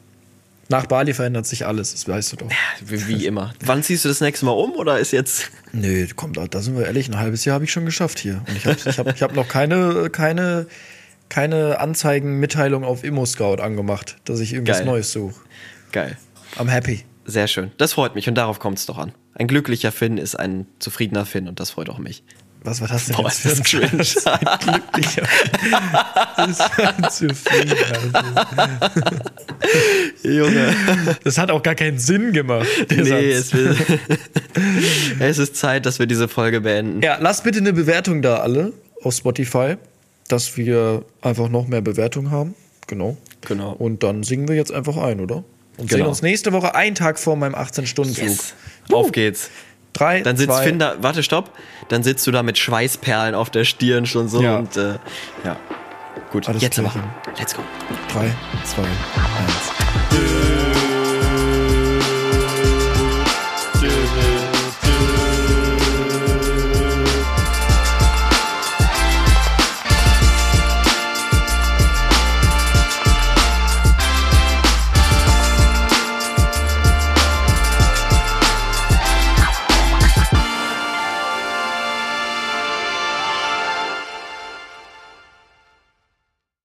[0.69, 2.49] Nach Bali verändert sich alles, das weißt du doch.
[2.86, 3.53] Wie, wie immer.
[3.59, 5.51] Wann ziehst du das nächste Mal um oder ist jetzt.
[5.74, 8.41] Nö, komm, da, da sind wir ehrlich, ein halbes Jahr habe ich schon geschafft hier.
[8.47, 10.67] Und ich habe ich hab, ich hab noch keine, keine,
[11.28, 14.86] keine Anzeigenmitteilung auf ImmoScout angemacht, dass ich irgendwas Geil.
[14.86, 15.36] Neues suche.
[15.91, 16.17] Geil.
[16.57, 17.03] I'm happy.
[17.26, 17.72] Sehr schön.
[17.78, 19.11] Das freut mich und darauf kommt es doch an.
[19.34, 22.24] Ein glücklicher Finn ist ein zufriedener Finn und das freut auch mich.
[22.64, 24.05] Was war das denn Boah, jetzt für ist ein cringe.
[24.26, 25.24] Ein glücklicher.
[26.38, 26.59] Das
[27.12, 27.76] ist zu viel.
[27.91, 29.18] Also.
[30.24, 30.76] Junge.
[31.24, 32.68] Das hat auch gar keinen Sinn gemacht.
[32.89, 33.76] Nee, es, will,
[35.20, 37.01] es ist Zeit, dass wir diese Folge beenden.
[37.01, 39.76] Ja, lasst bitte eine Bewertung da alle auf Spotify,
[40.28, 42.55] dass wir einfach noch mehr Bewertung haben.
[42.88, 43.18] Genau.
[43.41, 43.72] Genau.
[43.72, 45.43] Und dann singen wir jetzt einfach ein, oder?
[45.78, 46.03] Und Genau.
[46.03, 48.30] sehen uns nächste Woche einen Tag vor meinem 18-Stunden-Flug.
[48.30, 48.53] Yes.
[48.91, 49.49] Auf geht's.
[49.93, 51.51] Drei, Dann sitzt zwei, Finn da, warte, stopp.
[51.89, 54.57] Dann sitzt du da mit Schweißperlen auf der Stirn schon so Ja.
[54.57, 54.95] und äh,
[55.43, 55.57] ja.
[56.31, 56.89] Gut, Alles jetzt aber.
[56.89, 57.11] klärchen.
[57.37, 57.61] Let's go.
[58.13, 58.33] drei,
[58.63, 60.40] zwei, eins.